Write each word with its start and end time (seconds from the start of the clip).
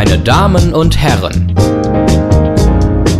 Meine 0.00 0.20
Damen 0.20 0.74
und 0.74 0.96
Herren, 0.96 1.52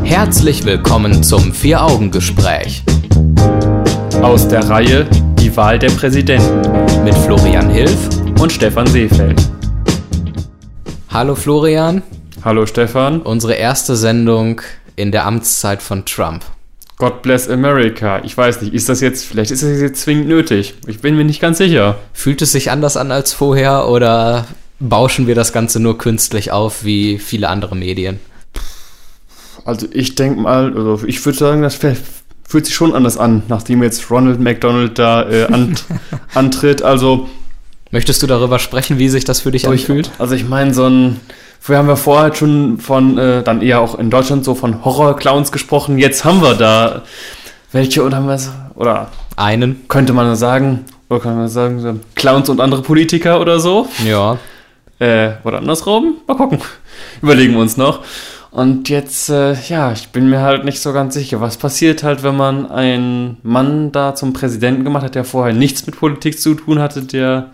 herzlich 0.05 0.65
willkommen 0.65 1.25
zum 1.25 1.53
Vier-Augen-Gespräch 1.53 2.85
Aus 4.23 4.47
der 4.47 4.63
Reihe 4.71 5.05
Die 5.41 5.57
Wahl 5.57 5.81
der 5.81 5.91
Präsidenten 5.91 7.03
mit 7.03 7.17
Florian 7.17 7.69
Hilf. 7.69 7.99
und 8.41 8.53
Stefan 8.53 8.87
Seefeld. 8.87 9.43
Hallo 11.11 11.35
Florian, 11.35 12.01
Hallo 12.45 12.65
Stefan. 12.65 13.23
unsere 13.23 13.55
erste 13.55 13.97
Sendung 13.97 14.61
in 14.95 15.11
der 15.11 15.27
Amtszeit 15.27 15.83
von 15.83 16.05
Trump. 16.05 16.45
God 16.99 17.23
bless 17.23 17.51
America. 17.51 18.21
Ich 18.23 18.39
weiß 18.39 18.63
nicht, 18.63 18.73
ist 18.73 18.89
das 18.89 19.01
jetzt, 19.01 19.25
vielleicht 19.25 19.51
ist 19.51 19.65
das 19.65 19.81
jetzt 19.81 20.03
zwingend 20.03 20.29
nötig. 20.29 20.75
Ich 20.87 21.01
bin 21.01 21.17
mir 21.17 21.25
nicht 21.25 21.41
ganz 21.41 21.59
sicher. 21.59 21.97
Fühlt 22.13 22.41
es 22.41 22.53
sich 22.53 22.71
anders 22.71 22.97
an 22.97 23.11
als 23.11 23.33
vorher 23.33 23.89
oder 23.89 24.47
bauschen 24.81 25.27
wir 25.27 25.35
das 25.35 25.53
Ganze 25.53 25.81
nur 25.81 25.99
künstlich 25.99 26.53
auf 26.53 26.85
wie 26.85 27.19
viele 27.19 27.49
andere 27.49 27.77
Medien? 27.77 28.21
Also 29.65 29.87
ich 29.93 30.15
denke 30.15 30.41
mal, 30.41 30.73
also 30.75 31.07
ich 31.07 31.25
würde 31.25 31.39
sagen, 31.39 31.63
das 31.63 31.75
fühlt 31.75 32.67
sich 32.67 32.75
schon 32.75 32.95
anders 32.95 33.19
an, 33.19 33.43
nachdem 33.49 33.83
jetzt 33.83 34.11
Ronald 34.11 34.41
McDonald 34.41 34.99
da 34.99 35.29
äh, 35.29 35.45
an, 35.47 35.77
antritt. 36.35 36.83
Also 36.83 37.29
Möchtest 37.91 38.23
du 38.23 38.27
darüber 38.27 38.59
sprechen, 38.59 38.99
wie 38.99 39.09
sich 39.09 39.25
das 39.25 39.41
für 39.41 39.51
dich 39.51 39.67
anfühlt? 39.67 40.11
Also 40.19 40.35
ich 40.35 40.47
meine, 40.47 40.75
so 40.75 40.87
ein. 40.87 41.21
Wir 41.67 41.77
haben 41.77 41.89
ja 41.89 41.97
vorher 41.97 42.35
schon 42.35 42.79
von, 42.79 43.19
äh, 43.19 43.43
dann 43.43 43.63
eher 43.63 43.81
auch 43.81 43.99
in 43.99 44.11
Deutschland 44.11 44.45
so 44.45 44.55
von 44.55 44.85
Horror-Clowns 44.85 45.53
gesprochen. 45.53 45.99
Jetzt 45.99 46.25
haben 46.25 46.41
wir 46.41 46.55
da 46.55 47.03
welche 47.73 48.03
haben 48.11 48.27
wir 48.27 48.39
so, 48.39 48.51
oder 48.77 49.11
Einen? 49.37 49.87
könnte 49.89 50.15
man 50.15 50.35
sagen, 50.37 50.87
oder 51.11 51.21
kann 51.21 51.37
man 51.37 51.49
sagen, 51.49 51.81
so 51.81 51.97
Clowns 52.15 52.49
und 52.49 52.61
andere 52.61 52.81
Politiker 52.81 53.41
oder 53.41 53.61
so. 53.61 53.89
Ja. 54.07 54.39
Äh, 54.99 55.33
oder 55.45 55.59
andersrum. 55.59 56.17
Mal 56.27 56.37
gucken. 56.37 56.59
Überlegen 57.23 57.55
wir 57.55 57.61
uns 57.61 57.77
noch. 57.77 58.05
Und 58.51 58.89
jetzt, 58.89 59.29
äh, 59.29 59.55
ja, 59.69 59.93
ich 59.93 60.09
bin 60.09 60.31
mir 60.31 60.41
halt 60.41 60.65
nicht 60.65 60.81
so 60.81 60.93
ganz 60.93 61.15
sicher. 61.15 61.41
Was 61.41 61.59
passiert 61.59 62.03
halt, 62.03 62.23
wenn 62.23 62.37
man 62.37 62.71
einen 62.71 63.37
Mann 63.43 63.93
da 63.93 64.15
zum 64.15 64.33
Präsidenten 64.33 64.85
gemacht 64.85 65.05
hat, 65.05 65.15
der 65.15 65.25
vorher 65.25 65.55
nichts 65.55 65.87
mit 65.87 65.97
Politik 65.97 66.41
zu 66.41 66.55
tun 66.55 66.79
hatte, 66.79 67.03
der 67.03 67.51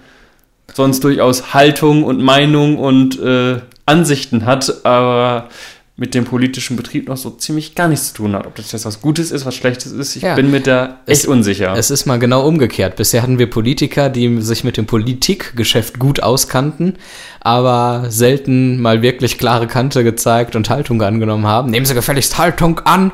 sonst 0.73 1.03
durchaus 1.05 1.53
Haltung 1.53 2.05
und 2.05 2.23
Meinung 2.23 2.79
und 2.79 3.21
äh, 3.21 3.61
Ansichten 3.87 4.47
hat, 4.47 4.85
aber 4.87 5.49
mit 5.97 6.13
dem 6.15 6.25
politischen 6.25 6.77
Betrieb 6.77 7.09
noch 7.09 7.17
so 7.17 7.31
ziemlich 7.31 7.77
gar 7.77 7.87
nichts 7.87 8.09
zu 8.09 8.15
tun 8.15 8.35
hat. 8.35 8.47
Ob 8.49 8.57
das 8.57 8.73
jetzt 8.73 8.85
was 8.85 9.01
Gutes 9.01 9.31
ist, 9.31 9.47
was 9.47 9.55
Schlechtes 9.55 9.93
ist, 9.93 10.17
ich 10.17 10.23
Ja. 10.23 10.35
bin 10.35 10.51
mir 10.51 10.61
da 10.61 10.99
echt 11.07 11.21
Es- 11.23 11.27
unsicher. 11.27 11.73
Es 11.77 11.91
ist 11.93 12.05
mal 12.07 12.19
genau 12.19 12.47
umgekehrt. 12.49 12.97
Bisher 12.97 13.23
hatten 13.23 13.39
wir 13.39 13.49
Politiker, 13.49 14.09
die 14.11 14.41
sich 14.43 14.65
mit 14.65 14.77
dem 14.77 14.87
Politikgeschäft 14.87 16.01
gut 16.01 16.21
auskannten, 16.21 16.95
aber 17.41 18.07
selten 18.09 18.81
mal 18.81 19.03
wirklich 19.03 19.39
klare 19.39 19.69
Kante 19.69 20.03
gezeigt 20.03 20.57
und 20.57 20.69
Haltung 20.69 21.01
angenommen 21.01 21.47
haben. 21.47 21.71
Nehmen 21.71 21.87
Sie 21.87 21.95
gefälligst 21.95 22.39
Haltung 22.39 22.81
an! 22.81 23.13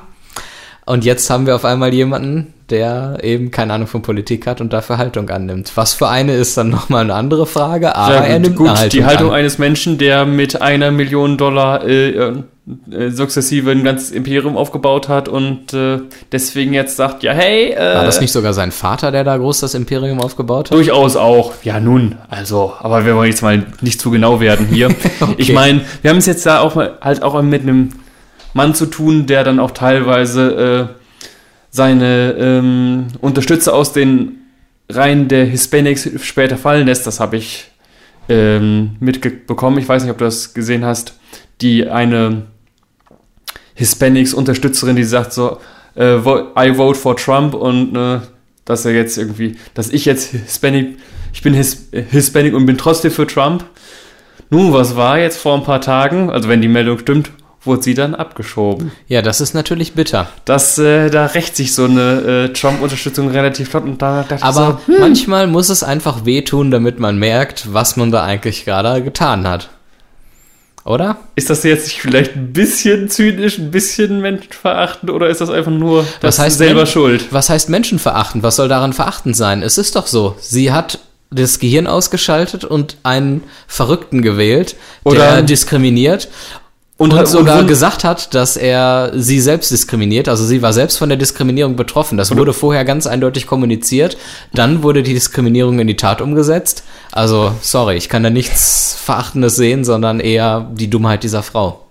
Und 0.87 1.05
jetzt 1.05 1.29
haben 1.31 1.47
wir 1.47 1.55
auf 1.55 1.65
einmal 1.65 1.93
jemanden, 1.95 2.53
der 2.71 3.19
eben 3.23 3.51
keine 3.51 3.73
Ahnung 3.75 3.87
von 3.87 4.03
Politik 4.03 4.47
hat 4.47 4.61
und 4.61 4.73
dafür 4.73 4.99
Haltung 4.99 5.29
annimmt. 5.31 5.73
Was 5.75 5.95
für 5.95 6.09
eine 6.09 6.35
ist 6.35 6.57
dann 6.57 6.69
nochmal 6.71 7.03
eine 7.03 7.15
andere 7.15 7.47
Frage, 7.47 7.95
aber 7.95 8.15
Ja, 8.15 8.21
er 8.23 8.35
gut, 8.35 8.43
nimmt 8.43 8.57
gut 8.57 8.69
eine 8.69 8.79
Haltung 8.79 8.99
die 9.01 9.05
Haltung 9.05 9.29
an. 9.31 9.35
eines 9.37 9.59
Menschen, 9.59 9.99
der 9.99 10.25
mit 10.25 10.63
einer 10.63 10.91
Million 10.91 11.37
Dollar 11.37 11.85
äh, 11.87 12.11
äh, 12.11 13.11
sukzessive 13.11 13.73
ein 13.73 13.83
ganzes 13.83 14.13
Imperium 14.13 14.57
aufgebaut 14.57 15.09
hat 15.09 15.29
und 15.29 15.73
äh, 15.75 15.99
deswegen 16.31 16.73
jetzt 16.73 16.97
sagt, 16.97 17.23
ja, 17.25 17.33
hey, 17.33 17.73
äh, 17.73 17.95
War 17.97 18.05
das 18.05 18.21
nicht 18.21 18.33
sogar 18.33 18.53
sein 18.53 18.71
Vater, 18.71 19.11
der 19.11 19.25
da 19.25 19.37
groß 19.37 19.61
das 19.61 19.75
Imperium 19.75 20.21
aufgebaut 20.21 20.71
hat? 20.71 20.77
durchaus 20.77 21.17
auch. 21.17 21.53
Ja, 21.65 21.81
nun, 21.81 22.17
also, 22.29 22.73
aber 22.79 23.05
wir 23.05 23.17
wollen 23.17 23.31
jetzt 23.31 23.43
mal 23.43 23.65
nicht 23.81 24.01
zu 24.01 24.11
genau 24.11 24.41
werden 24.41 24.67
hier. 24.67 24.89
Ich 25.37 25.53
meine, 25.53 25.81
wir 26.03 26.11
haben 26.11 26.19
es 26.19 26.27
jetzt 26.27 26.47
da 26.47 26.61
auch 26.61 26.75
mal, 26.77 26.93
halt 27.01 27.23
auch 27.23 27.41
mit 27.43 27.63
einem 27.63 27.91
Mann 28.55 28.75
zu 28.75 28.87
tun, 28.87 29.27
der 29.27 29.45
dann 29.45 29.61
auch 29.61 29.71
teilweise 29.71 30.89
äh, 30.91 30.95
seine 31.71 32.33
ähm, 32.39 33.07
Unterstützer 33.21 33.75
aus 33.75 33.93
den 33.93 34.39
Reihen 34.89 35.29
der 35.29 35.45
Hispanics 35.45 36.09
später 36.23 36.57
fallen 36.57 36.87
lässt. 36.87 37.07
Das 37.07 37.21
habe 37.21 37.37
ich 37.37 37.71
ähm, 38.29 38.97
mitbekommen. 39.01 39.79
Ich 39.79 39.89
weiß 39.89 40.03
nicht, 40.03 40.11
ob 40.11 40.19
du 40.19 40.25
das 40.25 40.55
gesehen 40.55 40.85
hast. 40.85 41.15
Die 41.61 41.89
eine 41.89 42.47
Hispanics-Unterstützerin, 43.75 44.97
die 44.97 45.05
sagt 45.05 45.33
so, 45.33 45.59
äh, 45.95 46.17
I 46.17 46.75
vote 46.75 46.99
for 46.99 47.17
Trump 47.17 47.55
und 47.55 47.97
äh, 47.97 48.21
dass 48.65 48.85
er 48.85 48.93
jetzt 48.93 49.17
irgendwie, 49.19 49.57
dass 49.75 49.91
ich 49.91 50.05
jetzt 50.05 50.31
Hispanic, 50.31 50.99
ich 51.33 51.43
bin 51.43 51.55
His, 51.55 51.89
Hispanic 51.93 52.55
und 52.55 52.67
bin 52.67 52.79
trotzdem 52.79 53.11
für 53.11 53.27
Trump. 53.27 53.65
Nun, 54.51 54.73
was 54.73 54.97
war 54.97 55.19
jetzt 55.19 55.39
vor 55.39 55.57
ein 55.57 55.65
paar 55.65 55.81
Tagen, 55.81 56.31
also 56.31 56.49
wenn 56.49 56.61
die 56.61 56.69
Meldung 56.69 56.99
stimmt, 56.99 57.31
wurde 57.63 57.83
sie 57.83 57.95
dann 57.95 58.15
abgeschoben. 58.15 58.91
Ja, 59.07 59.21
das 59.23 59.41
ist 59.41 59.53
natürlich 59.55 59.93
bitter. 59.95 60.29
Das, 60.45 60.79
äh, 60.79 61.11
da 61.11 61.27
rächt 61.27 61.57
sich 61.57 61.75
so 61.75 61.85
eine 61.85 62.49
äh, 62.51 62.53
Trump-Unterstützung 62.53 63.29
relativ 63.31 63.69
flott 63.71 63.85
und 63.85 64.01
da 64.01 64.25
dachte 64.27 64.43
Aber 64.45 64.81
ich 64.89 64.95
so, 64.95 65.01
manchmal 65.01 65.47
muss 65.47 65.69
es 65.69 65.83
einfach 65.83 66.25
wehtun, 66.25 66.71
damit 66.71 66.99
man 66.99 67.19
merkt, 67.19 67.73
was 67.75 67.97
man 67.97 68.11
da 68.11 68.23
eigentlich 68.25 68.65
gerade 68.65 69.03
getan 69.03 69.47
hat. 69.47 69.69
Oder? 70.83 71.19
ist 71.37 71.51
das 71.51 71.63
jetzt 71.63 71.85
nicht 71.89 72.01
vielleicht 72.01 72.35
ein 72.37 72.55
bisschen 72.55 73.11
zynisch, 73.11 73.59
ein 73.59 73.71
bisschen 73.71 74.21
menschenverachtend 74.23 75.11
oder 75.11 75.29
ist 75.29 75.43
das 75.43 75.51
einfach 75.51 75.71
nur 75.71 76.07
das 76.21 76.39
heißt 76.39 76.57
selber 76.57 76.81
Men- 76.83 76.87
schuld? 76.87 77.27
Was 77.31 77.51
heißt 77.51 77.69
menschenverachtend? 77.69 78.43
Was 78.43 78.57
soll 78.57 78.69
daran 78.69 78.95
verachtend 78.95 79.37
sein? 79.37 79.63
Es 79.63 79.77
ist 79.77 79.95
doch 79.95 80.07
so. 80.07 80.37
Sie 80.41 80.73
hat 80.73 80.99
das 81.31 81.59
Gehirn 81.59 81.87
ausgeschaltet 81.87 82.65
und 82.65 82.97
einen 83.03 83.45
Verrückten 83.69 84.23
gewählt, 84.23 84.75
Oder- 85.05 85.19
der 85.33 85.43
diskriminiert 85.43 86.29
und, 87.01 87.15
Und- 87.15 87.27
sogar 87.27 87.61
und- 87.61 87.67
gesagt 87.67 88.05
hat, 88.05 88.35
dass 88.35 88.59
er 88.59 89.13
sie 89.15 89.41
selbst 89.41 89.71
diskriminiert. 89.71 90.29
Also 90.29 90.45
sie 90.45 90.61
war 90.61 90.75
selbst 90.75 90.99
von 90.99 91.09
der 91.09 91.17
Diskriminierung 91.17 91.75
betroffen. 91.75 92.19
Das 92.19 92.37
wurde 92.37 92.53
vorher 92.53 92.85
ganz 92.85 93.07
eindeutig 93.07 93.47
kommuniziert. 93.47 94.19
Dann 94.53 94.83
wurde 94.83 95.03
die 95.03 95.15
Diskriminierung 95.15 95.79
in 95.79 95.87
die 95.87 95.97
Tat 95.97 96.21
umgesetzt. 96.21 96.85
Also, 97.11 97.53
sorry, 97.63 97.97
ich 97.97 98.11
kann 98.11 98.23
da 98.23 98.29
nichts 98.29 98.99
Verachtendes 99.03 99.57
sehen, 99.57 99.83
sondern 99.85 100.21
eher 100.21 100.69
die 100.75 100.91
Dummheit 100.91 101.23
dieser 101.23 101.43
Frau. 101.43 101.87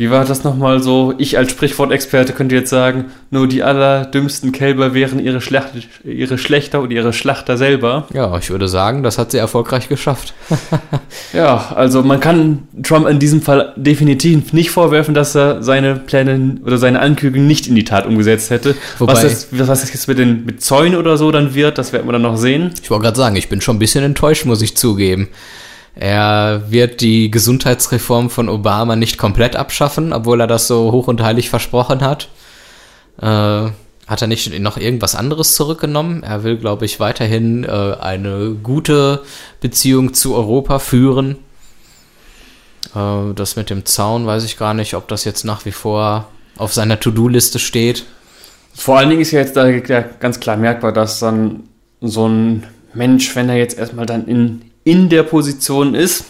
Wie 0.00 0.10
war 0.10 0.24
das 0.24 0.44
nochmal 0.44 0.82
so? 0.82 1.12
Ich 1.18 1.36
als 1.36 1.50
Sprichwortexperte 1.50 2.32
könnte 2.32 2.54
jetzt 2.54 2.70
sagen, 2.70 3.10
nur 3.30 3.46
die 3.46 3.62
allerdümmsten 3.62 4.50
Kälber 4.50 4.94
wären 4.94 5.18
ihre, 5.18 5.42
Schlacht, 5.42 5.72
ihre 6.04 6.38
Schlechter 6.38 6.80
und 6.80 6.90
ihre 6.90 7.12
Schlachter 7.12 7.58
selber. 7.58 8.06
Ja, 8.14 8.34
ich 8.38 8.48
würde 8.48 8.66
sagen, 8.66 9.02
das 9.02 9.18
hat 9.18 9.30
sie 9.32 9.36
erfolgreich 9.36 9.90
geschafft. 9.90 10.32
Ja, 11.32 11.72
also 11.76 12.02
man 12.02 12.18
kann 12.18 12.60
Trump 12.82 13.06
in 13.06 13.18
diesem 13.18 13.40
Fall 13.42 13.72
definitiv 13.76 14.52
nicht 14.52 14.70
vorwerfen, 14.70 15.14
dass 15.14 15.36
er 15.36 15.62
seine 15.62 15.94
Pläne 15.96 16.56
oder 16.64 16.76
seine 16.78 16.98
Ankündigungen 17.00 17.46
nicht 17.46 17.68
in 17.68 17.74
die 17.76 17.84
Tat 17.84 18.06
umgesetzt 18.06 18.50
hätte. 18.50 18.74
Wobei- 18.98 19.12
was, 19.12 19.22
das, 19.22 19.48
was 19.52 19.80
das 19.80 19.92
jetzt 19.92 20.08
mit 20.08 20.18
den 20.18 20.44
mit 20.44 20.62
Zäunen 20.62 20.96
oder 20.96 21.16
so 21.16 21.30
dann 21.30 21.54
wird, 21.54 21.78
das 21.78 21.92
werden 21.92 22.08
wir 22.08 22.12
dann 22.12 22.22
noch 22.22 22.36
sehen. 22.36 22.72
Ich 22.82 22.90
wollte 22.90 23.04
gerade 23.04 23.16
sagen, 23.16 23.36
ich 23.36 23.48
bin 23.48 23.60
schon 23.60 23.76
ein 23.76 23.78
bisschen 23.78 24.02
enttäuscht, 24.02 24.44
muss 24.44 24.62
ich 24.62 24.76
zugeben. 24.76 25.28
Er 25.94 26.70
wird 26.70 27.00
die 27.00 27.30
Gesundheitsreform 27.30 28.30
von 28.30 28.48
Obama 28.48 28.96
nicht 28.96 29.18
komplett 29.18 29.56
abschaffen, 29.56 30.12
obwohl 30.12 30.40
er 30.40 30.46
das 30.46 30.66
so 30.66 30.92
hoch 30.92 31.08
und 31.08 31.22
heilig 31.22 31.50
versprochen 31.50 32.00
hat. 32.00 32.28
Äh, 33.20 33.70
hat 34.06 34.22
er 34.22 34.26
nicht 34.26 34.58
noch 34.58 34.76
irgendwas 34.76 35.14
anderes 35.14 35.54
zurückgenommen? 35.54 36.22
Er 36.22 36.42
will, 36.42 36.56
glaube 36.56 36.84
ich, 36.84 36.98
weiterhin 36.98 37.64
äh, 37.64 37.96
eine 38.00 38.56
gute 38.62 39.22
Beziehung 39.60 40.14
zu 40.14 40.34
Europa 40.34 40.80
führen. 40.80 41.36
Äh, 42.94 43.34
das 43.34 43.56
mit 43.56 43.70
dem 43.70 43.84
Zaun 43.84 44.26
weiß 44.26 44.44
ich 44.44 44.56
gar 44.58 44.74
nicht, 44.74 44.94
ob 44.94 45.06
das 45.08 45.24
jetzt 45.24 45.44
nach 45.44 45.64
wie 45.64 45.72
vor 45.72 46.28
auf 46.56 46.72
seiner 46.72 46.98
To-Do-Liste 46.98 47.58
steht. 47.58 48.04
Vor 48.74 48.98
allen 48.98 49.10
Dingen 49.10 49.22
ist 49.22 49.30
ja 49.30 49.40
jetzt 49.40 49.56
da 49.56 49.70
ganz 49.70 50.40
klar 50.40 50.56
merkbar, 50.56 50.92
dass 50.92 51.20
dann 51.20 51.64
so 52.00 52.28
ein 52.28 52.66
Mensch, 52.94 53.34
wenn 53.36 53.48
er 53.48 53.56
jetzt 53.56 53.78
erstmal 53.78 54.06
dann 54.06 54.26
in, 54.26 54.62
in 54.84 55.08
der 55.08 55.22
Position 55.22 55.94
ist, 55.94 56.24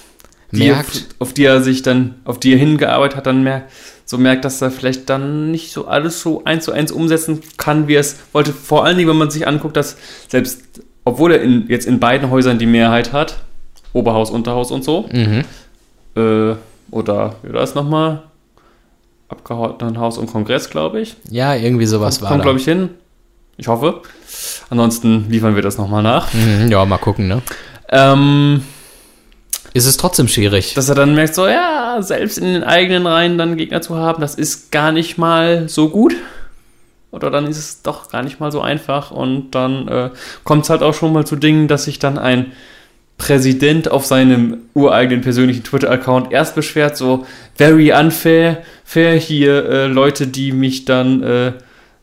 die 0.53 0.67
er- 0.67 0.75
Merkt. 0.77 1.07
auf 1.19 1.33
die 1.33 1.45
er 1.45 1.63
sich 1.63 1.83
dann, 1.83 2.17
auf 2.25 2.39
die 2.41 2.53
er 2.53 2.59
hingearbeitet 2.59 3.17
hat, 3.17 3.27
dann 3.27 3.43
merkt, 3.43 3.71
so 4.05 4.19
merkt, 4.19 4.45
dass 4.45 4.61
er 4.61 4.71
vielleicht 4.73 5.09
dann 5.09 5.53
nicht 5.53 5.73
so 5.73 5.87
alles 5.87 6.21
so 6.21 6.43
eins 6.45 6.65
zu 6.65 6.73
eins 6.73 6.91
umsetzen 6.91 7.41
kann, 7.57 7.87
wie 7.87 7.95
er 7.95 8.01
es 8.01 8.17
wollte. 8.33 8.53
Vor 8.53 8.85
allen 8.85 8.97
Dingen, 8.97 9.09
wenn 9.09 9.17
man 9.19 9.31
sich 9.31 9.47
anguckt, 9.47 9.77
dass 9.77 9.97
selbst, 10.29 10.63
obwohl 11.05 11.33
er 11.33 11.43
in, 11.43 11.67
jetzt 11.69 11.87
in 11.87 12.01
beiden 12.01 12.29
Häusern 12.31 12.59
die 12.59 12.67
Mehrheit 12.67 13.13
hat, 13.13 13.37
Oberhaus, 13.93 14.31
Unterhaus 14.31 14.73
und 14.73 14.83
so, 14.83 15.09
Mhm. 15.13 15.45
äh, 16.17 16.55
oder 16.91 17.37
wie 17.45 17.53
war 17.53 17.61
das 17.61 17.77
nochmal? 17.77 18.23
Abgeordnetenhaus 19.29 20.19
und 20.19 20.27
Kongress, 20.27 20.71
glaube 20.71 21.01
ich. 21.01 21.15
Ja, 21.31 21.55
irgendwie 21.55 21.87
sowas 21.87 22.21
war 22.21 22.31
Kommt, 22.31 22.43
glaube 22.43 22.59
ich, 22.59 22.65
hin. 22.65 22.91
Ich 23.57 23.69
hoffe. 23.69 24.03
Ansonsten 24.71 25.27
liefern 25.31 25.55
wir 25.55 25.63
das 25.63 25.79
nochmal 25.79 26.03
nach. 26.03 26.33
Mhm, 26.35 26.69
ja, 26.71 26.85
mal 26.85 26.99
gucken, 26.99 27.29
ne? 27.29 27.43
Ähm, 27.91 28.63
Ist 29.73 29.87
es 29.87 29.97
trotzdem 29.97 30.29
schwierig. 30.29 30.75
dass 30.75 30.89
er 30.89 30.95
dann 30.95 31.15
merkt, 31.15 31.35
so, 31.35 31.47
ja, 31.47 31.99
selbst 32.01 32.39
in 32.39 32.45
den 32.45 32.65
eigenen 32.65 33.07
Reihen 33.07 33.37
dann 33.37 33.57
Gegner 33.57 33.83
zu 33.83 33.97
haben, 33.97 34.21
das 34.21 34.35
ist 34.35 34.73
gar 34.73 34.93
nicht 34.93 35.19
mal 35.19 35.69
so 35.69 35.89
gut. 35.89 36.15
Oder 37.13 37.31
dann 37.31 37.47
ist 37.47 37.59
es 37.59 37.83
doch 37.83 38.11
gar 38.11 38.23
nicht 38.23 38.39
mal 38.39 38.53
so 38.53 38.61
einfach. 38.61 39.11
Und 39.11 39.51
dann 39.51 39.89
äh, 39.89 40.11
kommt 40.45 40.65
es 40.65 40.71
halt 40.71 40.83
auch 40.83 40.95
schon 40.95 41.13
mal 41.13 41.27
zu 41.27 41.37
Dingen, 41.37 41.67
dass 41.67 41.85
sich 41.85 41.99
dann 41.99 42.19
ein 42.19 42.53
Präsident 43.19 43.91
auf 43.91 44.07
seinem 44.07 44.59
ureigenen 44.75 45.21
persönlichen 45.21 45.63
Twitter-Account 45.63 46.33
erst 46.33 46.55
beschwert, 46.55 46.97
so 46.97 47.27
very 47.55 47.93
unfair, 47.93 48.63
fair 48.85 49.15
hier 49.15 49.69
äh, 49.69 49.87
Leute, 49.89 50.27
die 50.27 50.53
mich 50.53 50.87
dann 50.87 51.23
äh, 51.23 51.53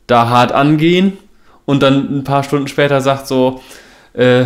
da 0.05 0.29
hart 0.29 0.51
angehen 0.51 1.17
und 1.65 1.81
dann 1.81 2.19
ein 2.19 2.23
paar 2.23 2.43
Stunden 2.43 2.67
später 2.67 3.01
sagt 3.01 3.27
so, 3.27 3.61
äh, 4.13 4.45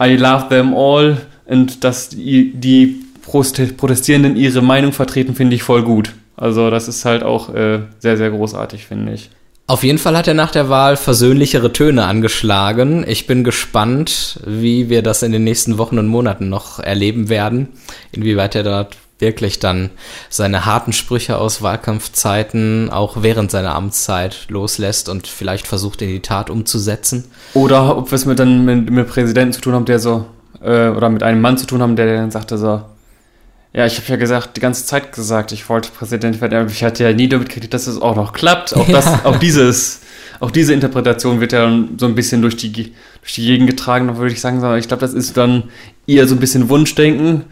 I 0.00 0.16
love 0.16 0.48
them 0.48 0.74
all 0.74 1.18
und 1.46 1.84
dass 1.84 2.10
die, 2.10 2.52
die 2.54 3.04
Protestierenden 3.22 4.36
ihre 4.36 4.62
Meinung 4.62 4.92
vertreten, 4.92 5.34
finde 5.34 5.56
ich 5.56 5.62
voll 5.62 5.82
gut. 5.82 6.12
Also 6.36 6.70
das 6.70 6.88
ist 6.88 7.04
halt 7.04 7.22
auch 7.22 7.54
äh, 7.54 7.80
sehr, 7.98 8.16
sehr 8.16 8.30
großartig, 8.30 8.86
finde 8.86 9.12
ich. 9.14 9.30
Auf 9.68 9.84
jeden 9.84 9.98
Fall 9.98 10.16
hat 10.16 10.26
er 10.26 10.34
nach 10.34 10.50
der 10.50 10.68
Wahl 10.68 10.96
versöhnlichere 10.96 11.72
Töne 11.72 12.04
angeschlagen. 12.04 13.04
Ich 13.06 13.26
bin 13.26 13.44
gespannt, 13.44 14.40
wie 14.44 14.90
wir 14.90 15.02
das 15.02 15.22
in 15.22 15.32
den 15.32 15.44
nächsten 15.44 15.78
Wochen 15.78 15.98
und 15.98 16.08
Monaten 16.08 16.48
noch 16.48 16.80
erleben 16.80 17.28
werden, 17.28 17.68
inwieweit 18.10 18.54
er 18.56 18.64
dort 18.64 18.96
wirklich 19.18 19.58
dann 19.58 19.90
seine 20.28 20.66
harten 20.66 20.92
Sprüche 20.92 21.38
aus 21.38 21.62
Wahlkampfzeiten 21.62 22.90
auch 22.90 23.22
während 23.22 23.50
seiner 23.50 23.74
Amtszeit 23.74 24.46
loslässt 24.48 25.08
und 25.08 25.26
vielleicht 25.26 25.66
versucht 25.66 26.02
in 26.02 26.08
die 26.08 26.20
Tat 26.20 26.50
umzusetzen. 26.50 27.24
Oder 27.54 27.96
ob 27.96 28.10
wir 28.10 28.16
es 28.16 28.26
mit 28.26 28.38
dann 28.38 28.64
mit, 28.64 28.90
mit 28.90 29.08
Präsidenten 29.08 29.52
zu 29.52 29.60
tun 29.60 29.74
haben, 29.74 29.84
der 29.84 30.00
so, 30.00 30.26
äh, 30.60 30.88
oder 30.88 31.08
mit 31.08 31.22
einem 31.22 31.40
Mann 31.40 31.56
zu 31.56 31.66
tun 31.66 31.80
haben, 31.82 31.96
der 31.96 32.16
dann 32.16 32.30
sagte 32.30 32.58
so, 32.58 32.82
ja, 33.74 33.86
ich 33.86 33.96
habe 33.96 34.08
ja 34.08 34.16
gesagt, 34.16 34.56
die 34.56 34.60
ganze 34.60 34.84
Zeit 34.84 35.12
gesagt, 35.12 35.52
ich 35.52 35.68
wollte 35.68 35.90
Präsident 35.90 36.40
werden, 36.40 36.58
aber 36.58 36.70
ich 36.70 36.84
hatte 36.84 37.04
ja 37.04 37.12
nie 37.12 37.28
damit 37.28 37.48
gekriegt, 37.48 37.72
dass 37.72 37.86
es 37.86 38.00
auch 38.00 38.16
noch 38.16 38.34
klappt. 38.34 38.76
Auch, 38.76 38.86
das, 38.86 39.06
ja. 39.06 39.20
auch 39.24 39.36
dieses, 39.36 40.00
auch 40.40 40.50
diese 40.50 40.74
Interpretation 40.74 41.40
wird 41.40 41.52
ja 41.52 41.62
dann 41.62 41.96
so 41.96 42.06
ein 42.06 42.14
bisschen 42.14 42.42
durch 42.42 42.56
die, 42.56 42.70
durch 42.70 43.34
die 43.34 43.46
Gegend 43.46 43.70
getragen, 43.70 44.14
würde 44.18 44.32
ich 44.32 44.40
sagen, 44.40 44.58
ich 44.76 44.88
glaube, 44.88 45.00
das 45.00 45.14
ist 45.14 45.36
dann 45.38 45.64
eher 46.06 46.28
so 46.28 46.34
ein 46.34 46.40
bisschen 46.40 46.68
Wunschdenken 46.68 47.44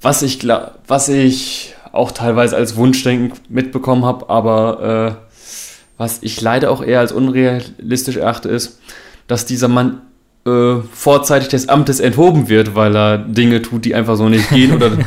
was 0.00 0.22
ich, 0.22 0.46
was 0.86 1.08
ich 1.08 1.74
auch 1.92 2.12
teilweise 2.12 2.56
als 2.56 2.76
Wunschdenken 2.76 3.38
mitbekommen 3.48 4.04
habe, 4.04 4.28
aber 4.30 5.16
äh, 5.18 5.28
was 5.96 6.18
ich 6.22 6.40
leider 6.40 6.70
auch 6.70 6.82
eher 6.82 7.00
als 7.00 7.12
unrealistisch 7.12 8.16
erachte, 8.16 8.48
ist, 8.48 8.80
dass 9.26 9.46
dieser 9.46 9.68
Mann 9.68 10.02
äh, 10.46 10.76
vorzeitig 10.92 11.48
des 11.48 11.68
Amtes 11.68 12.00
enthoben 12.00 12.48
wird, 12.48 12.74
weil 12.74 12.96
er 12.96 13.18
Dinge 13.18 13.62
tut, 13.62 13.84
die 13.84 13.94
einfach 13.94 14.16
so 14.16 14.28
nicht 14.28 14.48
gehen 14.50 14.72
oder 14.72 14.92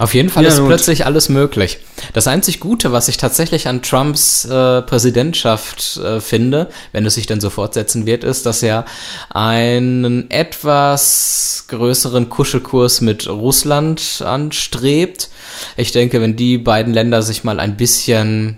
Auf 0.00 0.14
jeden 0.14 0.30
Fall 0.30 0.44
ja, 0.44 0.48
ist 0.48 0.60
gut. 0.60 0.68
plötzlich 0.68 1.04
alles 1.04 1.28
möglich. 1.28 1.76
Das 2.14 2.26
einzig 2.26 2.58
Gute, 2.58 2.90
was 2.90 3.08
ich 3.08 3.18
tatsächlich 3.18 3.68
an 3.68 3.82
Trumps 3.82 4.46
äh, 4.46 4.80
Präsidentschaft 4.80 5.98
äh, 5.98 6.20
finde, 6.20 6.70
wenn 6.92 7.04
es 7.04 7.16
sich 7.16 7.26
denn 7.26 7.38
so 7.38 7.50
fortsetzen 7.50 8.06
wird, 8.06 8.24
ist, 8.24 8.46
dass 8.46 8.62
er 8.62 8.86
einen 9.28 10.30
etwas 10.30 11.66
größeren 11.68 12.30
Kuschelkurs 12.30 13.02
mit 13.02 13.28
Russland 13.28 14.22
anstrebt. 14.24 15.28
Ich 15.76 15.92
denke, 15.92 16.22
wenn 16.22 16.34
die 16.34 16.56
beiden 16.56 16.94
Länder 16.94 17.20
sich 17.20 17.44
mal 17.44 17.60
ein 17.60 17.76
bisschen 17.76 18.56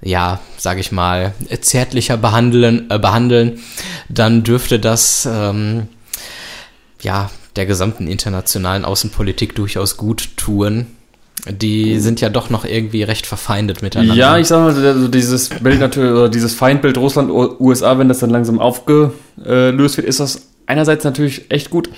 ja, 0.00 0.40
sage 0.56 0.80
ich 0.80 0.92
mal, 0.92 1.34
zärtlicher 1.60 2.16
behandeln, 2.16 2.90
äh, 2.90 2.98
behandeln, 2.98 3.60
dann 4.08 4.44
dürfte 4.44 4.78
das 4.78 5.28
ähm, 5.30 5.88
ja 7.02 7.30
der 7.56 7.66
gesamten 7.66 8.06
internationalen 8.06 8.84
Außenpolitik 8.84 9.54
durchaus 9.54 9.96
gut 9.96 10.36
tun. 10.36 10.86
Die 11.48 11.98
sind 11.98 12.20
ja 12.20 12.30
doch 12.30 12.48
noch 12.48 12.64
irgendwie 12.64 13.02
recht 13.02 13.26
verfeindet 13.26 13.82
miteinander. 13.82 14.14
Ja, 14.14 14.38
ich 14.38 14.46
sag 14.46 14.60
mal, 14.60 14.86
also 14.86 15.08
dieses 15.08 15.50
Bild 15.50 15.80
natürlich, 15.80 16.12
oder 16.12 16.28
dieses 16.28 16.54
Feindbild 16.54 16.96
Russland, 16.96 17.30
USA, 17.30 17.98
wenn 17.98 18.08
das 18.08 18.20
dann 18.20 18.30
langsam 18.30 18.58
aufgelöst 18.58 19.96
wird, 19.96 20.06
ist 20.06 20.20
das 20.20 20.48
einerseits 20.66 21.04
natürlich 21.04 21.50
echt 21.50 21.70
gut. 21.70 21.90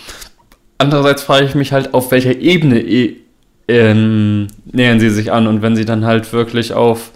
Andererseits 0.78 1.22
frage 1.22 1.46
ich 1.46 1.54
mich 1.54 1.72
halt, 1.72 1.94
auf 1.94 2.10
welcher 2.10 2.36
Ebene 2.38 2.80
e 2.80 3.16
ähm, 3.68 4.46
nähern 4.64 5.00
sie 5.00 5.10
sich 5.10 5.32
an 5.32 5.46
und 5.46 5.60
wenn 5.60 5.74
sie 5.74 5.84
dann 5.84 6.04
halt 6.04 6.32
wirklich 6.32 6.72
auf 6.72 7.10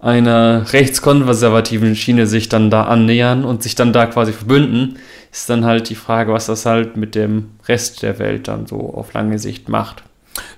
einer 0.00 0.72
rechtskonservativen 0.72 1.96
Schiene 1.96 2.26
sich 2.26 2.48
dann 2.48 2.70
da 2.70 2.84
annähern 2.84 3.44
und 3.44 3.62
sich 3.62 3.74
dann 3.74 3.92
da 3.92 4.06
quasi 4.06 4.32
verbünden, 4.32 4.98
ist 5.34 5.50
dann 5.50 5.64
halt 5.64 5.88
die 5.88 5.96
Frage, 5.96 6.32
was 6.32 6.46
das 6.46 6.64
halt 6.64 6.96
mit 6.96 7.16
dem 7.16 7.50
Rest 7.66 8.02
der 8.02 8.20
Welt 8.20 8.46
dann 8.46 8.66
so 8.66 8.94
auf 8.94 9.12
lange 9.14 9.40
Sicht 9.40 9.68
macht. 9.68 10.04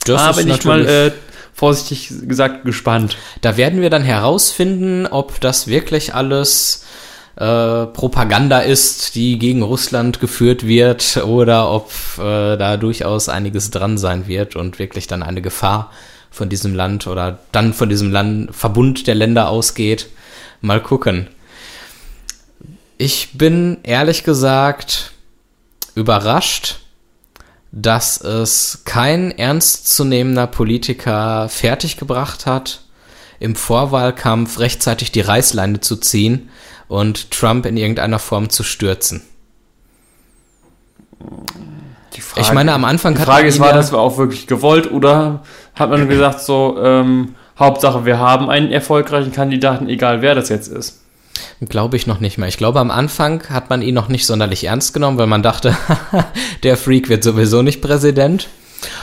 Das 0.05 0.23
da 0.23 0.33
bin 0.33 0.51
ich 0.51 0.65
mal 0.65 0.87
äh, 0.87 1.13
vorsichtig 1.55 2.29
gesagt 2.29 2.67
gespannt. 2.67 3.17
Da 3.41 3.57
werden 3.57 3.81
wir 3.81 3.89
dann 3.89 4.03
herausfinden, 4.03 5.07
ob 5.07 5.41
das 5.41 5.67
wirklich 5.67 6.15
alles 6.15 6.85
äh, 7.37 7.87
Propaganda 7.87 8.59
ist, 8.59 9.15
die 9.15 9.39
gegen 9.39 9.63
Russland 9.63 10.21
geführt 10.21 10.67
wird, 10.67 11.25
oder 11.25 11.73
ob 11.73 11.91
äh, 12.19 12.59
da 12.59 12.77
durchaus 12.77 13.31
einiges 13.31 13.71
dran 13.71 13.97
sein 13.97 14.29
wird 14.29 14.57
und 14.57 14.79
wirklich 14.79 15.07
dann 15.07 15.23
eine 15.23 15.41
Gefahr 15.41 15.91
von 16.31 16.51
diesem 16.51 16.75
Land 16.75 17.07
oder 17.07 17.39
dann 17.51 17.73
von 17.73 17.89
diesem 17.89 18.13
Land 18.13 18.55
Verbund 18.55 19.07
der 19.07 19.15
Länder 19.15 19.49
ausgeht. 19.49 20.09
Mal 20.61 20.83
gucken. 20.83 21.29
Ich 22.99 23.37
bin 23.37 23.79
ehrlich 23.83 24.25
gesagt 24.25 25.13
überrascht, 25.95 26.81
dass 27.73 28.21
es 28.21 28.83
kein 28.85 29.31
ernstzunehmender 29.31 30.47
Politiker 30.47 31.49
fertiggebracht 31.51 32.47
hat, 32.47 32.83
im 33.39 33.55
Vorwahlkampf 33.55 34.59
rechtzeitig 34.59 35.13
die 35.13 35.21
Reißleine 35.21 35.81
zu 35.81 35.97
ziehen 35.97 36.49
und 36.89 37.31
Trump 37.31 37.67
in 37.67 37.77
irgendeiner 37.77 38.19
Form 38.19 38.49
zu 38.49 38.63
stürzen. 38.63 39.23
Frage, 42.21 42.41
ich 42.41 42.53
meine, 42.53 42.73
am 42.73 42.85
Anfang 42.85 43.15
die 43.15 43.23
Frage 43.23 43.49
ist, 43.49 43.61
war 43.61 43.75
das 43.75 43.93
auch 43.93 44.17
wirklich 44.17 44.47
gewollt 44.47 44.91
oder 44.91 45.43
hat 45.75 45.91
man 45.91 46.09
gesagt 46.09 46.41
so, 46.41 46.79
ähm, 46.83 47.35
Hauptsache 47.59 48.07
wir 48.07 48.19
haben 48.19 48.49
einen 48.49 48.73
erfolgreichen 48.73 49.33
Kandidaten, 49.33 49.89
egal 49.89 50.23
wer 50.23 50.35
das 50.35 50.49
jetzt 50.49 50.69
ist? 50.69 51.03
Glaube 51.61 51.97
ich 51.97 52.07
noch 52.07 52.21
nicht 52.21 52.37
mehr. 52.37 52.49
Ich 52.49 52.59
glaube, 52.59 52.81
am 52.81 52.91
Anfang 52.91 53.49
hat 53.49 53.71
man 53.71 53.81
ihn 53.81 53.95
noch 53.95 54.09
nicht 54.09 54.27
sonderlich 54.27 54.65
ernst 54.65 54.93
genommen, 54.93 55.17
weil 55.17 55.27
man 55.27 55.43
dachte, 55.43 55.77
der 56.63 56.77
Freak 56.77 57.09
wird 57.09 57.25
sowieso 57.25 57.63
nicht 57.63 57.81
Präsident. 57.81 58.49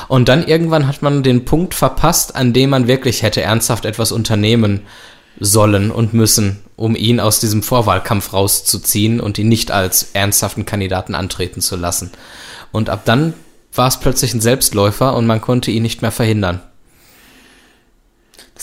Und 0.07 0.29
dann 0.29 0.45
irgendwann 0.45 0.87
hat 0.87 1.01
man 1.01 1.23
den 1.23 1.45
Punkt 1.45 1.73
verpasst, 1.73 2.35
an 2.35 2.53
dem 2.53 2.69
man 2.69 2.87
wirklich 2.87 3.23
hätte 3.23 3.41
ernsthaft 3.41 3.85
etwas 3.85 4.11
unternehmen 4.11 4.81
sollen 5.39 5.89
und 5.89 6.13
müssen, 6.13 6.59
um 6.75 6.95
ihn 6.95 7.19
aus 7.19 7.39
diesem 7.39 7.63
Vorwahlkampf 7.63 8.33
rauszuziehen 8.33 9.19
und 9.19 9.39
ihn 9.39 9.49
nicht 9.49 9.71
als 9.71 10.11
ernsthaften 10.13 10.65
Kandidaten 10.65 11.15
antreten 11.15 11.59
zu 11.59 11.75
lassen. 11.75 12.11
Und 12.71 12.89
ab 12.89 13.01
dann 13.05 13.33
war 13.73 13.87
es 13.87 13.99
plötzlich 13.99 14.35
ein 14.35 14.41
Selbstläufer 14.41 15.15
und 15.15 15.25
man 15.25 15.41
konnte 15.41 15.71
ihn 15.71 15.81
nicht 15.81 16.03
mehr 16.03 16.11
verhindern. 16.11 16.61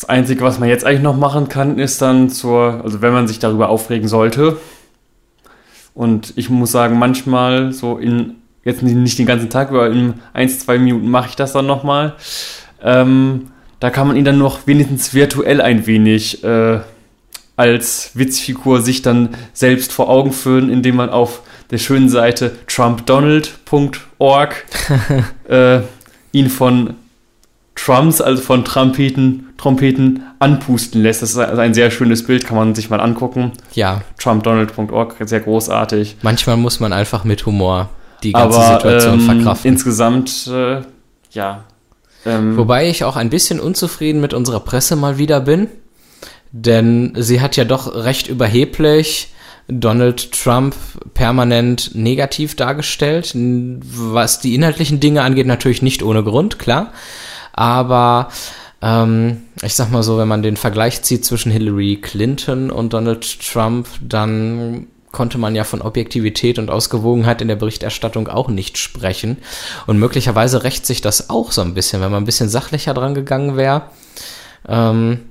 Das 0.00 0.08
Einzige, 0.08 0.42
was 0.42 0.58
man 0.58 0.70
jetzt 0.70 0.86
eigentlich 0.86 1.02
noch 1.02 1.18
machen 1.18 1.50
kann, 1.50 1.78
ist 1.78 2.00
dann 2.00 2.30
zur, 2.30 2.80
also 2.82 3.02
wenn 3.02 3.12
man 3.12 3.28
sich 3.28 3.38
darüber 3.38 3.68
aufregen 3.68 4.08
sollte. 4.08 4.56
Und 5.92 6.32
ich 6.36 6.48
muss 6.48 6.72
sagen, 6.72 6.98
manchmal 6.98 7.74
so 7.74 7.98
in, 7.98 8.36
jetzt 8.64 8.82
nicht 8.82 9.18
den 9.18 9.26
ganzen 9.26 9.50
Tag, 9.50 9.68
aber 9.68 9.90
in 9.90 10.14
ein, 10.32 10.48
zwei 10.48 10.78
Minuten 10.78 11.10
mache 11.10 11.28
ich 11.28 11.36
das 11.36 11.52
dann 11.52 11.66
nochmal. 11.66 12.14
Ähm, 12.82 13.48
da 13.78 13.90
kann 13.90 14.08
man 14.08 14.16
ihn 14.16 14.24
dann 14.24 14.38
noch 14.38 14.66
wenigstens 14.66 15.12
virtuell 15.12 15.60
ein 15.60 15.86
wenig 15.86 16.42
äh, 16.44 16.80
als 17.56 18.12
Witzfigur 18.14 18.80
sich 18.80 19.02
dann 19.02 19.36
selbst 19.52 19.92
vor 19.92 20.08
Augen 20.08 20.32
führen, 20.32 20.70
indem 20.70 20.96
man 20.96 21.10
auf 21.10 21.42
der 21.70 21.76
schönen 21.76 22.08
Seite 22.08 22.56
trumpdonald.org 22.68 24.64
äh, 25.46 25.80
ihn 26.32 26.48
von 26.48 26.94
Trumps, 27.90 28.20
also 28.20 28.40
von 28.42 28.64
Trompeten, 28.64 29.48
Trompeten 29.56 30.22
anpusten 30.38 31.02
lässt. 31.02 31.22
Das 31.22 31.30
ist 31.30 31.38
also 31.38 31.60
ein 31.60 31.74
sehr 31.74 31.90
schönes 31.90 32.24
Bild, 32.24 32.46
kann 32.46 32.56
man 32.56 32.74
sich 32.74 32.88
mal 32.88 33.00
angucken. 33.00 33.52
Ja. 33.72 34.02
Trumpdonald.org, 34.18 35.16
sehr 35.24 35.40
großartig. 35.40 36.16
Manchmal 36.22 36.56
muss 36.56 36.80
man 36.80 36.92
einfach 36.92 37.24
mit 37.24 37.44
Humor 37.46 37.88
die 38.22 38.32
ganze 38.32 38.58
Aber, 38.58 38.74
Situation 38.74 39.14
ähm, 39.14 39.26
verkraften. 39.26 39.72
Insgesamt, 39.72 40.46
äh, 40.46 40.82
ja. 41.32 41.64
Ähm, 42.24 42.56
Wobei 42.56 42.88
ich 42.88 43.04
auch 43.04 43.16
ein 43.16 43.30
bisschen 43.30 43.58
unzufrieden 43.60 44.20
mit 44.20 44.34
unserer 44.34 44.60
Presse 44.60 44.94
mal 44.94 45.18
wieder 45.18 45.40
bin, 45.40 45.68
denn 46.52 47.14
sie 47.16 47.40
hat 47.40 47.56
ja 47.56 47.64
doch 47.64 47.94
recht 47.94 48.28
überheblich 48.28 49.32
Donald 49.68 50.32
Trump 50.32 50.74
permanent 51.14 51.94
negativ 51.94 52.56
dargestellt, 52.56 53.32
was 53.34 54.40
die 54.40 54.54
inhaltlichen 54.54 55.00
Dinge 55.00 55.22
angeht, 55.22 55.46
natürlich 55.46 55.82
nicht 55.82 56.02
ohne 56.02 56.22
Grund, 56.22 56.58
klar. 56.58 56.92
Aber 57.60 58.30
ähm, 58.80 59.42
ich 59.62 59.74
sag 59.74 59.90
mal 59.90 60.02
so, 60.02 60.16
wenn 60.16 60.28
man 60.28 60.42
den 60.42 60.56
Vergleich 60.56 61.02
zieht 61.02 61.26
zwischen 61.26 61.52
Hillary 61.52 61.98
Clinton 62.00 62.70
und 62.70 62.94
Donald 62.94 63.38
Trump, 63.38 63.86
dann 64.00 64.86
konnte 65.12 65.36
man 65.36 65.54
ja 65.54 65.64
von 65.64 65.82
Objektivität 65.82 66.58
und 66.58 66.70
Ausgewogenheit 66.70 67.42
in 67.42 67.48
der 67.48 67.56
Berichterstattung 67.56 68.28
auch 68.28 68.48
nicht 68.48 68.78
sprechen. 68.78 69.36
Und 69.86 69.98
möglicherweise 69.98 70.64
rächt 70.64 70.86
sich 70.86 71.02
das 71.02 71.28
auch 71.28 71.52
so 71.52 71.60
ein 71.60 71.74
bisschen, 71.74 72.00
wenn 72.00 72.10
man 72.10 72.22
ein 72.22 72.26
bisschen 72.26 72.48
sachlicher 72.48 72.94
dran 72.94 73.12
gegangen 73.12 73.58
wäre. 73.58 73.82
Ähm, 74.66 75.28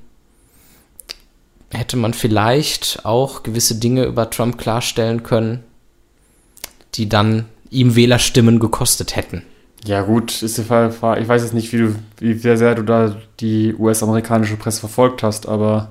hätte 1.72 1.96
man 1.96 2.14
vielleicht 2.14 3.00
auch 3.04 3.42
gewisse 3.42 3.74
Dinge 3.74 4.04
über 4.04 4.30
Trump 4.30 4.56
klarstellen 4.56 5.24
können, 5.24 5.64
die 6.94 7.08
dann 7.08 7.46
ihm 7.70 7.96
Wählerstimmen 7.96 8.60
gekostet 8.60 9.16
hätten. 9.16 9.42
Ja, 9.84 10.02
gut, 10.02 10.42
ist 10.42 10.58
der 10.58 10.90
Fall. 10.90 11.22
Ich 11.22 11.28
weiß 11.28 11.42
jetzt 11.42 11.54
nicht, 11.54 11.72
wie, 11.72 11.78
du, 11.78 11.94
wie 12.18 12.34
sehr, 12.34 12.56
sehr 12.56 12.74
du 12.74 12.82
da 12.82 13.16
die 13.40 13.74
US-amerikanische 13.74 14.56
Presse 14.56 14.80
verfolgt 14.80 15.22
hast, 15.22 15.48
aber. 15.48 15.88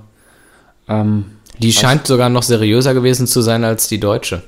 Ähm, 0.88 1.24
die 1.58 1.72
scheint 1.72 2.06
sogar 2.06 2.28
noch 2.30 2.42
seriöser 2.42 2.94
gewesen 2.94 3.26
zu 3.26 3.42
sein 3.42 3.64
als 3.64 3.88
die 3.88 4.00
deutsche. 4.00 4.42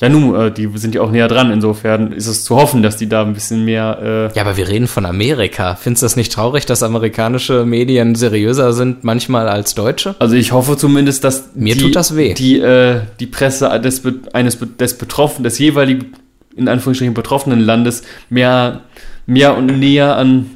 Ja, 0.00 0.08
nun, 0.08 0.34
äh, 0.34 0.50
die 0.50 0.68
sind 0.74 0.94
ja 0.94 1.02
auch 1.02 1.10
näher 1.10 1.28
dran. 1.28 1.52
Insofern 1.52 2.12
ist 2.12 2.26
es 2.26 2.44
zu 2.44 2.56
hoffen, 2.56 2.82
dass 2.82 2.96
die 2.96 3.08
da 3.08 3.22
ein 3.22 3.32
bisschen 3.32 3.64
mehr. 3.64 4.30
Äh 4.32 4.36
ja, 4.36 4.42
aber 4.42 4.56
wir 4.56 4.68
reden 4.68 4.88
von 4.88 5.06
Amerika. 5.06 5.76
Findest 5.76 6.02
du 6.02 6.06
das 6.06 6.16
nicht 6.16 6.32
traurig, 6.32 6.66
dass 6.66 6.82
amerikanische 6.82 7.64
Medien 7.64 8.16
seriöser 8.16 8.72
sind 8.72 9.04
manchmal 9.04 9.48
als 9.48 9.74
deutsche? 9.74 10.16
Also 10.18 10.34
ich 10.34 10.52
hoffe 10.52 10.76
zumindest, 10.76 11.22
dass 11.22 11.50
mir 11.54 11.74
die, 11.74 11.80
tut 11.80 11.96
das 11.96 12.16
weh. 12.16 12.34
Die, 12.34 12.58
äh, 12.58 13.02
die 13.20 13.26
Presse 13.26 13.80
des, 13.80 14.02
eines 14.32 14.58
des 14.78 14.98
Betroffenen, 14.98 15.44
des 15.44 15.58
jeweiligen 15.58 16.12
in 16.56 16.68
Anführungsstrichen 16.68 17.14
betroffenen 17.14 17.60
Landes 17.60 18.02
mehr, 18.30 18.82
mehr 19.26 19.56
und 19.56 19.66
näher 19.66 20.16
an, 20.16 20.50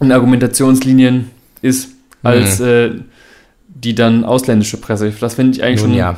an 0.00 0.12
Argumentationslinien 0.12 1.30
ist 1.62 1.90
als 2.22 2.58
mhm. 2.60 2.66
äh, 2.66 2.90
die 3.68 3.94
dann 3.94 4.24
ausländische 4.24 4.78
Presse. 4.78 5.12
Das 5.20 5.34
finde 5.34 5.56
ich 5.56 5.62
eigentlich 5.62 5.82
Nun, 5.82 5.90
schon. 5.90 5.98
Ja 5.98 6.16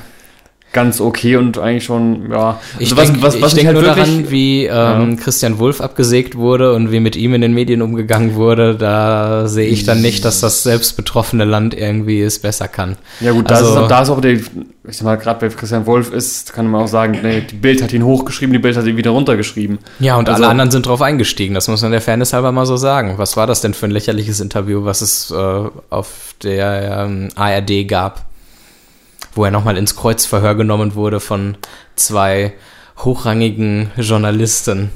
ganz 0.73 1.01
okay 1.01 1.37
und 1.37 1.59
eigentlich 1.59 1.85
schon, 1.85 2.31
ja. 2.31 2.51
Also 2.51 2.61
ich 2.79 2.97
was, 2.97 3.11
denk, 3.11 3.23
was, 3.23 3.41
was 3.41 3.53
ich 3.53 3.59
denke 3.59 3.75
halt 3.75 3.85
nur 3.85 3.95
daran, 3.95 4.31
wie 4.31 4.67
ähm, 4.67 4.71
ja. 5.11 5.17
Christian 5.17 5.59
Wulff 5.59 5.81
abgesägt 5.81 6.37
wurde 6.37 6.75
und 6.75 6.93
wie 6.93 7.01
mit 7.01 7.17
ihm 7.17 7.35
in 7.35 7.41
den 7.41 7.55
Medien 7.55 7.83
umgegangen 7.83 8.37
wurde. 8.37 8.77
Da 8.77 9.49
sehe 9.49 9.69
ich 9.69 9.85
dann 9.85 10.01
nicht, 10.01 10.25
dass 10.25 10.41
das 10.41 10.63
selbst 10.63 10.97
betroffene 10.97 11.45
Land 11.45 11.75
irgendwie 11.75 12.21
es 12.21 12.39
besser 12.39 12.69
kann. 12.69 12.97
Ja 13.21 13.33
gut, 13.33 13.51
also, 13.51 13.75
da, 13.75 13.83
ist, 13.83 13.91
da 13.91 14.03
ist 14.03 14.11
auch 14.11 14.21
der, 14.21 14.33
ich 14.33 14.45
sag 14.91 15.03
mal, 15.03 15.17
gerade 15.17 15.49
bei 15.49 15.55
Christian 15.55 15.87
Wolf 15.87 16.13
ist, 16.13 16.53
kann 16.53 16.69
man 16.69 16.83
auch 16.83 16.89
sagen, 16.89 17.19
nee, 17.23 17.41
die 17.41 17.57
Bild 17.57 17.83
hat 17.83 17.93
ihn 17.93 18.05
hochgeschrieben, 18.05 18.53
die 18.53 18.61
Bild 18.61 18.77
hat 18.77 18.87
ihn 18.87 18.97
wieder 18.97 19.11
runtergeschrieben. 19.11 19.79
Ja, 19.99 20.17
und 20.17 20.29
also, 20.29 20.43
alle 20.43 20.51
anderen 20.51 20.71
sind 20.71 20.87
drauf 20.87 21.03
eingestiegen, 21.03 21.55
das 21.55 21.67
muss 21.67 21.83
man 21.83 21.91
der 21.91 22.01
Fairness 22.01 22.33
halber 22.33 22.53
mal 22.53 22.67
so 22.67 22.77
sagen. 22.77 23.15
Was 23.17 23.37
war 23.37 23.49
das 23.49 23.61
denn 23.61 23.75
für 23.75 23.87
ein 23.87 23.93
lächerliches 23.93 24.39
Interview, 24.39 24.85
was 24.85 25.01
es 25.01 25.33
äh, 25.33 25.35
auf 25.91 26.35
der 26.43 27.07
ähm, 27.07 27.29
ARD 27.35 27.89
gab? 27.89 28.30
Wo 29.35 29.45
er 29.45 29.51
nochmal 29.51 29.77
ins 29.77 29.97
Kreuzverhör 29.97 30.55
genommen 30.55 30.95
wurde 30.95 31.21
von 31.21 31.57
zwei 31.97 32.53
hochrangigen 32.99 33.91
Journalisten. 33.97 34.91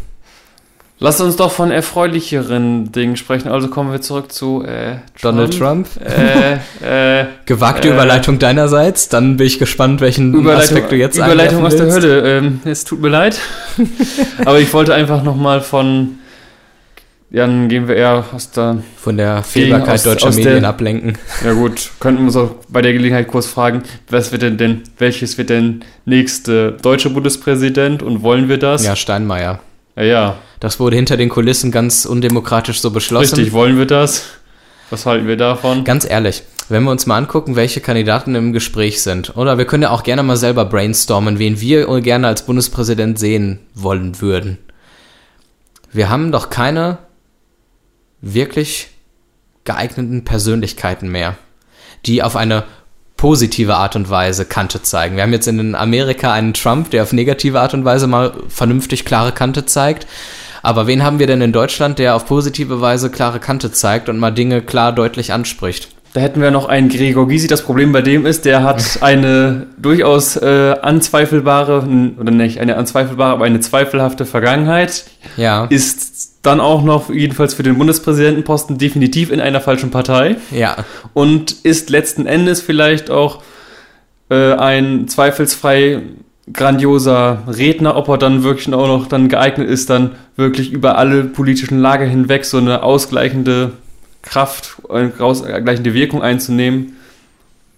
Lass 1.00 1.20
uns 1.20 1.36
doch 1.36 1.50
von 1.50 1.70
erfreulicheren 1.70 2.92
Dingen 2.92 3.16
sprechen. 3.16 3.48
Also 3.48 3.68
kommen 3.68 3.90
wir 3.90 4.00
zurück 4.00 4.30
zu 4.30 4.62
äh, 4.62 4.98
Trump. 5.20 5.22
Donald 5.22 5.58
Trump. 5.58 5.88
Äh, 6.00 7.20
äh, 7.20 7.26
Gewagte 7.46 7.88
äh, 7.88 7.92
Überleitung 7.92 8.38
deinerseits. 8.38 9.08
Dann 9.08 9.36
bin 9.36 9.46
ich 9.46 9.58
gespannt, 9.58 10.00
welchen 10.00 10.48
Aspekt 10.48 10.92
du 10.92 10.96
jetzt 10.96 11.16
Überleitung 11.16 11.66
aus 11.66 11.76
der 11.76 11.92
Hölle. 11.92 12.38
Ähm, 12.38 12.60
es 12.64 12.84
tut 12.84 13.00
mir 13.00 13.08
leid. 13.08 13.38
Aber 14.44 14.60
ich 14.60 14.72
wollte 14.72 14.94
einfach 14.94 15.24
nochmal 15.24 15.60
von 15.60 16.20
dann 17.42 17.68
gehen 17.68 17.88
wir 17.88 17.96
eher 17.96 18.24
aus 18.32 18.50
der 18.50 18.78
von 18.96 19.16
der 19.16 19.42
Fehlbarkeit 19.42 19.94
aus, 19.94 20.02
deutscher 20.04 20.28
aus 20.28 20.36
Medien 20.36 20.60
der, 20.60 20.68
ablenken. 20.68 21.18
Ja 21.44 21.52
gut, 21.52 21.90
könnten 22.00 22.20
wir 22.20 22.26
uns 22.26 22.36
auch 22.36 22.54
bei 22.68 22.82
der 22.82 22.92
Gelegenheit 22.92 23.28
kurz 23.28 23.46
fragen, 23.46 23.82
was 24.08 24.30
wird 24.32 24.42
denn, 24.42 24.56
denn 24.56 24.82
welches 24.98 25.36
wird 25.38 25.50
denn 25.50 25.84
nächste 26.04 26.72
deutsche 26.82 27.10
Bundespräsident 27.10 28.02
und 28.02 28.22
wollen 28.22 28.48
wir 28.48 28.58
das? 28.58 28.84
Ja, 28.84 28.94
Steinmeier. 28.94 29.60
Ja, 29.96 30.02
ja. 30.02 30.36
Das 30.60 30.80
wurde 30.80 30.96
hinter 30.96 31.16
den 31.16 31.28
Kulissen 31.28 31.70
ganz 31.70 32.04
undemokratisch 32.04 32.80
so 32.80 32.90
beschlossen. 32.90 33.36
Richtig, 33.36 33.52
wollen 33.52 33.78
wir 33.78 33.86
das? 33.86 34.24
Was 34.90 35.06
halten 35.06 35.26
wir 35.26 35.36
davon? 35.36 35.84
Ganz 35.84 36.08
ehrlich, 36.08 36.42
wenn 36.68 36.84
wir 36.84 36.90
uns 36.90 37.06
mal 37.06 37.16
angucken, 37.16 37.56
welche 37.56 37.80
Kandidaten 37.80 38.34
im 38.34 38.52
Gespräch 38.52 39.02
sind, 39.02 39.36
oder 39.36 39.58
wir 39.58 39.64
können 39.64 39.84
ja 39.84 39.90
auch 39.90 40.02
gerne 40.02 40.22
mal 40.22 40.36
selber 40.36 40.64
brainstormen, 40.64 41.38
wen 41.38 41.60
wir 41.60 42.00
gerne 42.00 42.26
als 42.28 42.46
Bundespräsident 42.46 43.18
sehen 43.18 43.60
wollen 43.74 44.20
würden. 44.20 44.58
Wir 45.92 46.10
haben 46.10 46.32
doch 46.32 46.50
keine 46.50 46.98
wirklich 48.24 48.88
geeigneten 49.64 50.24
Persönlichkeiten 50.24 51.08
mehr, 51.08 51.36
die 52.06 52.22
auf 52.22 52.36
eine 52.36 52.64
positive 53.16 53.76
Art 53.76 53.96
und 53.96 54.10
Weise 54.10 54.44
Kante 54.44 54.82
zeigen. 54.82 55.16
Wir 55.16 55.22
haben 55.22 55.32
jetzt 55.32 55.46
in 55.46 55.74
Amerika 55.74 56.32
einen 56.32 56.52
Trump, 56.52 56.90
der 56.90 57.02
auf 57.02 57.12
negative 57.12 57.60
Art 57.60 57.74
und 57.74 57.84
Weise 57.84 58.06
mal 58.06 58.34
vernünftig 58.48 59.04
klare 59.04 59.32
Kante 59.32 59.66
zeigt. 59.66 60.06
Aber 60.62 60.86
wen 60.86 61.02
haben 61.02 61.18
wir 61.18 61.26
denn 61.26 61.40
in 61.40 61.52
Deutschland, 61.52 61.98
der 61.98 62.16
auf 62.16 62.26
positive 62.26 62.80
Weise 62.80 63.10
klare 63.10 63.40
Kante 63.40 63.70
zeigt 63.70 64.08
und 64.08 64.18
mal 64.18 64.30
Dinge 64.30 64.62
klar 64.62 64.92
deutlich 64.92 65.32
anspricht? 65.32 65.88
Da 66.14 66.20
hätten 66.20 66.40
wir 66.40 66.52
noch 66.52 66.68
einen 66.68 66.88
Gregor 66.88 67.26
Gysi. 67.26 67.48
Das 67.48 67.62
Problem 67.62 67.90
bei 67.90 68.00
dem 68.00 68.24
ist, 68.24 68.44
der 68.44 68.62
hat 68.62 68.82
eine 69.00 69.66
durchaus 69.76 70.36
äh, 70.36 70.76
anzweifelbare, 70.80 71.84
oder 72.18 72.30
nicht, 72.30 72.60
eine 72.60 72.76
anzweifelbare, 72.76 73.32
aber 73.32 73.44
eine 73.44 73.58
zweifelhafte 73.58 74.24
Vergangenheit. 74.24 75.06
Ja. 75.36 75.64
Ist 75.64 76.38
dann 76.42 76.60
auch 76.60 76.84
noch, 76.84 77.10
jedenfalls 77.10 77.54
für 77.54 77.64
den 77.64 77.76
Bundespräsidentenposten, 77.76 78.78
definitiv 78.78 79.32
in 79.32 79.40
einer 79.40 79.60
falschen 79.60 79.90
Partei. 79.90 80.36
Ja. 80.52 80.76
Und 81.14 81.50
ist 81.50 81.90
letzten 81.90 82.26
Endes 82.26 82.60
vielleicht 82.60 83.10
auch 83.10 83.42
äh, 84.30 84.52
ein 84.52 85.08
zweifelsfrei 85.08 86.02
grandioser 86.52 87.42
Redner, 87.48 87.96
ob 87.96 88.08
er 88.08 88.18
dann 88.18 88.44
wirklich 88.44 88.72
auch 88.72 88.86
noch 88.86 89.08
dann 89.08 89.28
geeignet 89.28 89.68
ist, 89.68 89.90
dann 89.90 90.12
wirklich 90.36 90.70
über 90.70 90.96
alle 90.96 91.24
politischen 91.24 91.80
Lager 91.80 92.04
hinweg 92.04 92.44
so 92.44 92.58
eine 92.58 92.84
ausgleichende 92.84 93.72
Kraft, 94.24 94.76
eine 94.88 95.10
gleichende 95.10 95.94
Wirkung 95.94 96.22
einzunehmen, 96.22 96.96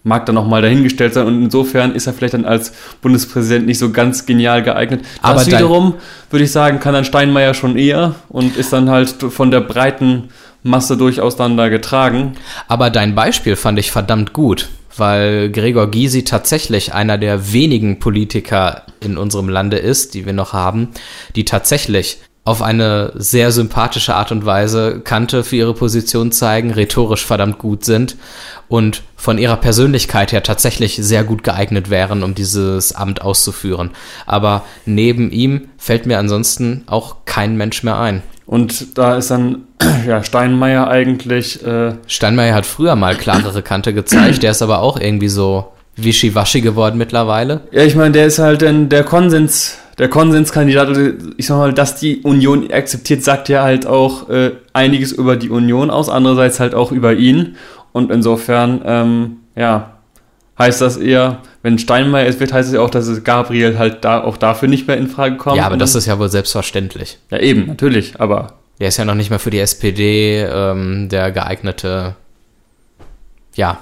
mag 0.06 0.24
dann 0.24 0.36
nochmal 0.36 0.62
dahingestellt 0.62 1.14
sein 1.14 1.26
und 1.26 1.42
insofern 1.42 1.94
ist 1.94 2.06
er 2.06 2.12
vielleicht 2.12 2.34
dann 2.34 2.44
als 2.44 2.72
Bundespräsident 3.02 3.66
nicht 3.66 3.78
so 3.78 3.90
ganz 3.90 4.24
genial 4.24 4.62
geeignet. 4.62 5.00
Das 5.20 5.30
Aber 5.30 5.46
wiederum, 5.46 5.94
würde 6.30 6.44
ich 6.44 6.52
sagen, 6.52 6.78
kann 6.78 6.94
dann 6.94 7.04
Steinmeier 7.04 7.54
schon 7.54 7.76
eher 7.76 8.14
und 8.28 8.56
ist 8.56 8.72
dann 8.72 8.88
halt 8.88 9.10
von 9.10 9.50
der 9.50 9.60
breiten 9.60 10.28
Masse 10.62 10.96
durchaus 10.96 11.36
dann 11.36 11.56
da 11.56 11.68
getragen. 11.68 12.34
Aber 12.68 12.90
dein 12.90 13.16
Beispiel 13.16 13.56
fand 13.56 13.80
ich 13.80 13.90
verdammt 13.90 14.32
gut, 14.32 14.68
weil 14.96 15.50
Gregor 15.50 15.90
Gysi 15.90 16.22
tatsächlich 16.22 16.94
einer 16.94 17.18
der 17.18 17.52
wenigen 17.52 17.98
Politiker 17.98 18.82
in 19.00 19.18
unserem 19.18 19.48
Lande 19.48 19.78
ist, 19.78 20.14
die 20.14 20.24
wir 20.24 20.32
noch 20.32 20.52
haben, 20.52 20.90
die 21.34 21.44
tatsächlich 21.44 22.18
auf 22.46 22.62
eine 22.62 23.10
sehr 23.16 23.50
sympathische 23.50 24.14
Art 24.14 24.30
und 24.30 24.46
Weise 24.46 25.00
Kante 25.00 25.42
für 25.42 25.56
ihre 25.56 25.74
Position 25.74 26.30
zeigen, 26.30 26.70
rhetorisch 26.70 27.26
verdammt 27.26 27.58
gut 27.58 27.84
sind 27.84 28.16
und 28.68 29.02
von 29.16 29.36
ihrer 29.36 29.56
Persönlichkeit 29.56 30.30
her 30.30 30.44
tatsächlich 30.44 30.94
sehr 30.94 31.24
gut 31.24 31.42
geeignet 31.42 31.90
wären, 31.90 32.22
um 32.22 32.36
dieses 32.36 32.92
Amt 32.92 33.20
auszuführen. 33.20 33.90
Aber 34.26 34.62
neben 34.84 35.32
ihm 35.32 35.68
fällt 35.76 36.06
mir 36.06 36.20
ansonsten 36.20 36.84
auch 36.86 37.16
kein 37.24 37.56
Mensch 37.56 37.82
mehr 37.82 37.98
ein. 37.98 38.22
Und 38.46 38.96
da 38.96 39.16
ist 39.16 39.32
dann 39.32 39.62
ja, 40.06 40.22
Steinmeier 40.22 40.86
eigentlich. 40.86 41.66
Äh 41.66 41.94
Steinmeier 42.06 42.54
hat 42.54 42.64
früher 42.64 42.94
mal 42.94 43.16
klarere 43.16 43.62
Kante 43.62 43.92
gezeigt, 43.92 44.44
der 44.44 44.52
ist 44.52 44.62
aber 44.62 44.82
auch 44.82 45.00
irgendwie 45.00 45.28
so 45.28 45.72
wischiwaschi 45.96 46.60
geworden 46.60 46.96
mittlerweile. 46.96 47.62
Ja, 47.72 47.82
ich 47.82 47.96
meine, 47.96 48.12
der 48.12 48.26
ist 48.26 48.38
halt 48.38 48.62
dann 48.62 48.88
der 48.88 49.02
Konsens 49.02 49.78
der 49.98 50.08
Konsenskandidat, 50.08 50.90
ich 51.36 51.46
sag 51.46 51.56
mal, 51.56 51.72
dass 51.72 51.96
die 51.96 52.18
Union 52.18 52.70
akzeptiert, 52.70 53.24
sagt 53.24 53.48
ja 53.48 53.62
halt 53.62 53.86
auch 53.86 54.28
äh, 54.28 54.52
einiges 54.72 55.12
über 55.12 55.36
die 55.36 55.48
Union 55.48 55.90
aus, 55.90 56.08
andererseits 56.08 56.60
halt 56.60 56.74
auch 56.74 56.92
über 56.92 57.14
ihn. 57.14 57.56
Und 57.92 58.10
insofern, 58.10 58.82
ähm, 58.84 59.36
ja, 59.54 59.92
heißt 60.58 60.82
das 60.82 60.98
eher, 60.98 61.38
wenn 61.62 61.78
Steinmeier 61.78 62.26
es 62.26 62.40
wird, 62.40 62.52
heißt 62.52 62.68
es 62.68 62.74
ja 62.74 62.80
auch, 62.80 62.90
dass 62.90 63.24
Gabriel 63.24 63.78
halt 63.78 64.04
da 64.04 64.22
auch 64.22 64.36
dafür 64.36 64.68
nicht 64.68 64.86
mehr 64.86 64.98
in 64.98 65.08
Frage 65.08 65.36
kommt. 65.36 65.56
Ja, 65.56 65.66
aber 65.66 65.78
das 65.78 65.94
ist 65.94 66.06
ja 66.06 66.18
wohl 66.18 66.28
selbstverständlich. 66.28 67.18
Ja, 67.30 67.38
eben, 67.38 67.66
natürlich, 67.66 68.20
aber. 68.20 68.54
Der 68.78 68.88
ist 68.88 68.98
ja 68.98 69.06
noch 69.06 69.14
nicht 69.14 69.30
mal 69.30 69.38
für 69.38 69.50
die 69.50 69.60
SPD 69.60 70.42
ähm, 70.42 71.08
der 71.08 71.32
geeignete, 71.32 72.16
ja, 73.54 73.78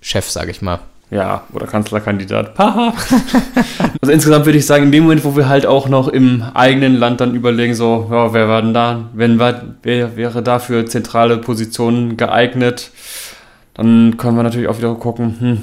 Chef, 0.00 0.30
sag 0.30 0.48
ich 0.48 0.62
mal 0.62 0.78
ja, 1.10 1.44
oder 1.52 1.66
Kanzlerkandidat. 1.66 2.52
also 2.58 4.12
insgesamt 4.12 4.46
würde 4.46 4.58
ich 4.58 4.66
sagen, 4.66 4.84
in 4.84 4.92
dem 4.92 5.04
Moment, 5.04 5.24
wo 5.24 5.36
wir 5.36 5.48
halt 5.48 5.66
auch 5.66 5.88
noch 5.88 6.08
im 6.08 6.42
eigenen 6.54 6.96
Land 6.96 7.20
dann 7.20 7.34
überlegen, 7.34 7.74
so, 7.74 8.08
ja, 8.10 8.32
wer 8.32 8.48
war 8.48 8.62
denn 8.62 8.74
da, 8.74 9.08
wenn 9.14 9.38
wer 9.38 10.16
wäre 10.16 10.42
da 10.42 10.58
für 10.58 10.84
zentrale 10.86 11.38
Positionen 11.38 12.16
geeignet, 12.16 12.90
dann 13.74 14.16
können 14.16 14.36
wir 14.36 14.42
natürlich 14.42 14.68
auch 14.68 14.78
wieder 14.78 14.94
gucken, 14.94 15.36
hm, 15.38 15.62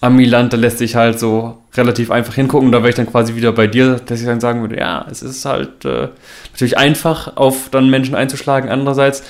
Amiland, 0.00 0.52
da 0.52 0.56
lässt 0.56 0.78
sich 0.78 0.94
halt 0.94 1.18
so 1.18 1.58
relativ 1.76 2.10
einfach 2.10 2.34
hingucken. 2.34 2.70
Da 2.70 2.78
wäre 2.78 2.90
ich 2.90 2.94
dann 2.94 3.10
quasi 3.10 3.34
wieder 3.34 3.52
bei 3.52 3.66
dir, 3.66 4.00
dass 4.04 4.20
ich 4.20 4.26
dann 4.26 4.40
sagen 4.40 4.60
würde, 4.60 4.78
ja, 4.78 5.04
es 5.10 5.22
ist 5.22 5.44
halt 5.44 5.84
äh, 5.84 6.08
natürlich 6.52 6.78
einfach, 6.78 7.36
auf 7.36 7.68
dann 7.70 7.90
Menschen 7.90 8.14
einzuschlagen. 8.14 8.70
Andererseits 8.70 9.24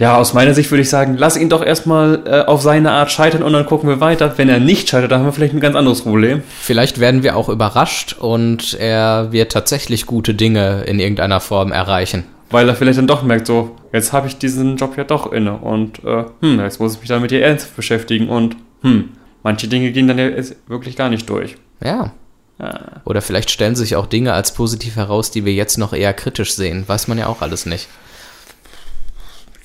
ja, 0.00 0.16
aus 0.16 0.32
meiner 0.32 0.54
Sicht 0.54 0.70
würde 0.70 0.80
ich 0.80 0.88
sagen, 0.88 1.16
lass 1.18 1.36
ihn 1.36 1.50
doch 1.50 1.62
erstmal 1.62 2.22
äh, 2.24 2.46
auf 2.46 2.62
seine 2.62 2.90
Art 2.90 3.12
scheitern 3.12 3.42
und 3.42 3.52
dann 3.52 3.66
gucken 3.66 3.86
wir 3.86 4.00
weiter. 4.00 4.32
Wenn 4.38 4.48
er 4.48 4.58
nicht 4.58 4.88
scheitert, 4.88 5.12
dann 5.12 5.20
haben 5.20 5.26
wir 5.26 5.32
vielleicht 5.34 5.52
ein 5.52 5.60
ganz 5.60 5.76
anderes 5.76 6.00
Problem. 6.00 6.42
Vielleicht 6.62 7.00
werden 7.00 7.22
wir 7.22 7.36
auch 7.36 7.50
überrascht 7.50 8.16
und 8.18 8.78
er 8.80 9.30
wird 9.30 9.52
tatsächlich 9.52 10.06
gute 10.06 10.32
Dinge 10.32 10.84
in 10.84 11.00
irgendeiner 11.00 11.38
Form 11.40 11.70
erreichen. 11.70 12.24
Weil 12.48 12.66
er 12.66 12.76
vielleicht 12.76 12.96
dann 12.96 13.08
doch 13.08 13.22
merkt, 13.22 13.46
so, 13.46 13.76
jetzt 13.92 14.14
habe 14.14 14.26
ich 14.26 14.38
diesen 14.38 14.78
Job 14.78 14.96
ja 14.96 15.04
doch 15.04 15.30
inne 15.32 15.58
und 15.58 16.02
äh, 16.02 16.24
hm, 16.40 16.60
jetzt 16.60 16.80
muss 16.80 16.94
ich 16.94 17.00
mich 17.00 17.08
damit 17.10 17.30
hier 17.30 17.44
ernst 17.44 17.76
beschäftigen 17.76 18.30
und 18.30 18.56
hm, 18.80 19.10
manche 19.42 19.68
Dinge 19.68 19.92
gehen 19.92 20.08
dann 20.08 20.16
ja 20.16 20.30
wirklich 20.66 20.96
gar 20.96 21.10
nicht 21.10 21.28
durch. 21.28 21.56
Ja. 21.84 22.14
Ja. 22.58 23.02
Oder 23.04 23.20
vielleicht 23.20 23.50
stellen 23.50 23.76
sich 23.76 23.96
auch 23.96 24.06
Dinge 24.06 24.32
als 24.32 24.54
positiv 24.54 24.96
heraus, 24.96 25.30
die 25.30 25.44
wir 25.44 25.52
jetzt 25.52 25.76
noch 25.76 25.92
eher 25.92 26.14
kritisch 26.14 26.54
sehen. 26.54 26.84
Weiß 26.86 27.06
man 27.06 27.18
ja 27.18 27.26
auch 27.26 27.42
alles 27.42 27.66
nicht. 27.66 27.86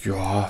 Ja, 0.05 0.49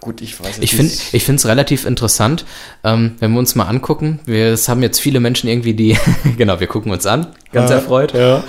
gut, 0.00 0.20
ich 0.20 0.38
weiß 0.40 0.58
nicht. 0.58 0.72
Ich 0.72 0.76
finde 0.76 0.92
ich 1.12 1.24
finde 1.24 1.36
es 1.36 1.46
relativ 1.46 1.84
interessant, 1.86 2.44
ähm, 2.84 3.12
wenn 3.20 3.32
wir 3.32 3.38
uns 3.38 3.54
mal 3.54 3.66
angucken. 3.66 4.20
Wir, 4.26 4.48
es 4.48 4.68
haben 4.68 4.82
jetzt 4.82 5.00
viele 5.00 5.20
Menschen 5.20 5.48
irgendwie 5.48 5.74
die, 5.74 5.96
genau, 6.36 6.60
wir 6.60 6.66
gucken 6.66 6.92
uns 6.92 7.06
an, 7.06 7.28
ganz 7.52 7.70
ja, 7.70 7.76
erfreut. 7.76 8.12
Ja. 8.12 8.44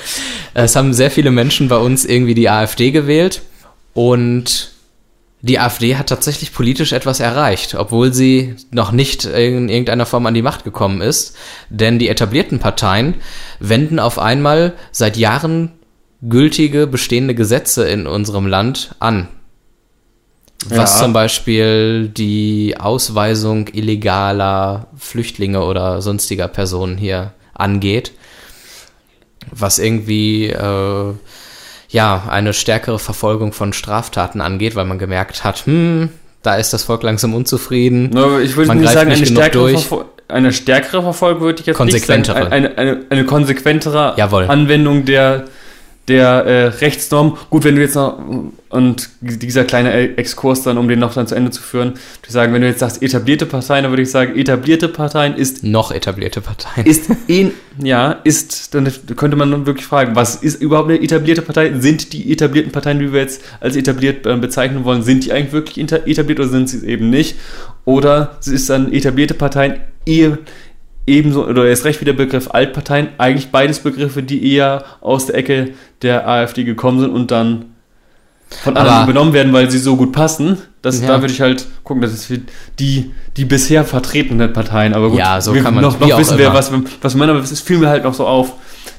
Es 0.54 0.76
haben 0.76 0.94
sehr 0.94 1.12
viele 1.12 1.32
Menschen 1.32 1.68
bei 1.68 1.78
uns 1.78 2.06
irgendwie 2.06 2.34
die 2.34 2.50
AfD 2.50 2.92
gewählt 2.92 3.42
und 3.94 4.72
die 5.42 5.60
AfD 5.60 5.98
hat 5.98 6.08
tatsächlich 6.08 6.54
politisch 6.54 6.94
etwas 6.94 7.20
erreicht, 7.20 7.76
obwohl 7.76 8.14
sie 8.14 8.56
noch 8.72 8.94
nicht 8.94 9.26
in 9.26 9.68
irgendeiner 9.68 10.06
Form 10.06 10.26
an 10.26 10.34
die 10.34 10.42
Macht 10.42 10.64
gekommen 10.64 11.02
ist. 11.02 11.36
Denn 11.70 12.00
die 12.00 12.08
etablierten 12.08 12.60
Parteien 12.60 13.16
wenden 13.60 14.00
auf 14.00 14.20
einmal 14.20 14.74
seit 14.94 15.18
Jahren 15.18 15.74
gültige 16.22 16.88
bestehende 16.88 17.36
Gesetze 17.36 17.86
in 17.90 18.08
unserem 18.08 18.48
Land 18.48 18.96
an. 19.00 19.28
Was 20.70 20.96
ja. 20.96 21.04
zum 21.04 21.14
Beispiel 21.14 22.08
die 22.08 22.76
Ausweisung 22.80 23.68
illegaler 23.68 24.88
Flüchtlinge 24.98 25.64
oder 25.64 26.02
sonstiger 26.02 26.48
Personen 26.48 26.98
hier 26.98 27.34
angeht. 27.54 28.12
Was 29.52 29.80
irgendwie 29.80 30.48
äh, 30.48 31.14
ja 31.90 32.24
eine 32.30 32.54
stärkere 32.54 33.00
Verfolgung 33.00 33.54
von 33.54 33.74
Straftaten 33.74 34.42
angeht, 34.42 34.76
weil 34.76 34.86
man 34.86 35.00
gemerkt 35.00 35.44
hat, 35.44 35.66
hm, 35.66 36.10
da 36.42 36.56
ist 36.56 36.74
das 36.74 36.84
Volk 36.84 37.04
langsam 37.04 37.34
unzufrieden. 37.34 38.10
No, 38.12 38.40
ich 38.40 38.56
würde 38.56 38.76
nicht 38.76 38.92
sagen, 38.92 39.10
nicht 39.10 39.18
eine, 39.20 39.28
stärkere 39.28 40.06
eine 40.28 40.54
stärkere 40.54 41.02
Verfolgung 41.02 41.42
würde 41.42 41.62
ich 41.62 41.68
jetzt 41.68 41.78
konsequentere. 41.78 42.40
nicht 42.40 42.50
sagen. 42.52 42.54
Eine, 42.54 42.78
eine, 42.78 43.06
eine 43.10 43.26
konsequentere 43.26 44.14
Jawohl. 44.18 44.46
Anwendung 44.46 45.06
der 45.06 45.46
der 46.08 46.28
äh, 46.28 46.66
Rechtsnorm. 46.68 47.38
Gut, 47.50 47.64
wenn 47.64 47.76
du 47.76 47.82
jetzt 47.82 47.96
noch, 47.96 48.20
und 48.70 49.10
dieser 49.22 49.64
kleine 49.64 50.18
Exkurs 50.18 50.64
dann, 50.64 50.78
um 50.78 50.88
den 50.88 51.00
noch 51.00 51.14
dann 51.14 51.28
zu 51.28 51.36
Ende 51.36 51.52
zu 51.52 51.62
führen, 51.62 51.94
zu 52.24 52.32
sagen, 52.32 52.54
wenn 52.54 52.62
du 52.62 52.68
jetzt 52.68 52.80
sagst 52.80 53.02
etablierte 53.02 53.46
Parteien, 53.46 53.84
dann 53.84 53.92
würde 53.92 54.04
ich 54.04 54.12
sagen, 54.12 54.38
etablierte 54.38 54.90
Parteien 54.90 55.36
ist... 55.36 55.64
Noch 55.64 55.92
etablierte 55.92 56.42
Parteien. 56.42 56.86
Ist, 56.86 57.10
in, 57.28 57.52
ja, 57.82 58.20
ist, 58.24 58.76
dann 58.76 58.92
könnte 59.16 59.38
man 59.38 59.66
wirklich 59.66 59.86
fragen, 59.86 60.16
was 60.16 60.36
ist 60.36 60.62
überhaupt 60.62 60.90
eine 60.90 61.02
etablierte 61.02 61.42
Partei? 61.42 61.74
Sind 61.80 62.12
die 62.12 62.32
etablierten 62.32 62.72
Parteien, 62.72 63.00
die 63.00 63.14
wir 63.14 63.22
jetzt 63.22 63.42
als 63.62 63.76
etabliert 63.76 64.26
äh, 64.26 64.36
bezeichnen 64.36 64.84
wollen, 64.84 65.04
sind 65.04 65.24
die 65.24 65.32
eigentlich 65.32 65.54
wirklich 65.54 65.78
etabliert 65.78 66.40
oder 66.40 66.50
sind 66.50 66.70
sie 66.70 66.78
es 66.78 66.84
eben 66.84 67.10
nicht? 67.10 67.38
Oder 67.86 68.38
ist 68.46 68.70
dann 68.70 68.92
etablierte 68.92 69.34
Parteien 69.34 69.80
eher 70.06 70.38
ebenso, 71.06 71.46
oder 71.46 71.66
erst 71.66 71.86
recht 71.86 72.02
wie 72.02 72.06
der 72.06 72.14
Begriff 72.14 72.50
Altparteien, 72.52 73.10
eigentlich 73.18 73.52
beides 73.52 73.80
Begriffe, 73.80 74.24
die 74.24 74.54
eher 74.54 74.86
aus 75.02 75.28
der 75.28 75.36
Ecke 75.36 75.72
der 76.02 76.28
AfD 76.28 76.64
gekommen 76.64 77.00
sind 77.00 77.12
und 77.12 77.32
dann 77.32 77.66
von 78.62 78.78
anderen 78.78 79.04
übernommen 79.04 79.34
werden, 79.34 79.52
weil 79.54 79.70
sie 79.72 79.80
so 79.80 79.96
gut 79.96 80.12
passen. 80.12 80.58
Das, 80.82 81.02
ja. 81.02 81.08
Da 81.08 81.22
würde 81.22 81.34
ich 81.34 81.42
halt 81.42 81.66
gucken, 81.84 82.02
das 82.02 82.14
ist 82.14 82.42
die, 82.80 83.12
die 83.38 83.46
bisher 83.46 83.84
vertretenen 83.84 84.54
Parteien. 84.54 84.94
Aber 84.94 85.10
gut, 85.10 85.20
ja, 85.20 85.42
so 85.42 85.54
kann 85.54 85.74
man 85.74 85.84
noch, 85.84 86.00
noch 86.00 86.18
wissen 86.18 86.38
wir, 86.38 86.54
was, 86.54 86.72
was 87.02 87.16
man, 87.16 87.30
aber 87.30 87.40
es 87.40 87.62
fiel 87.62 87.78
mir 87.78 87.90
halt 87.90 88.04
noch 88.04 88.14
so 88.14 88.28
auf, 88.28 88.54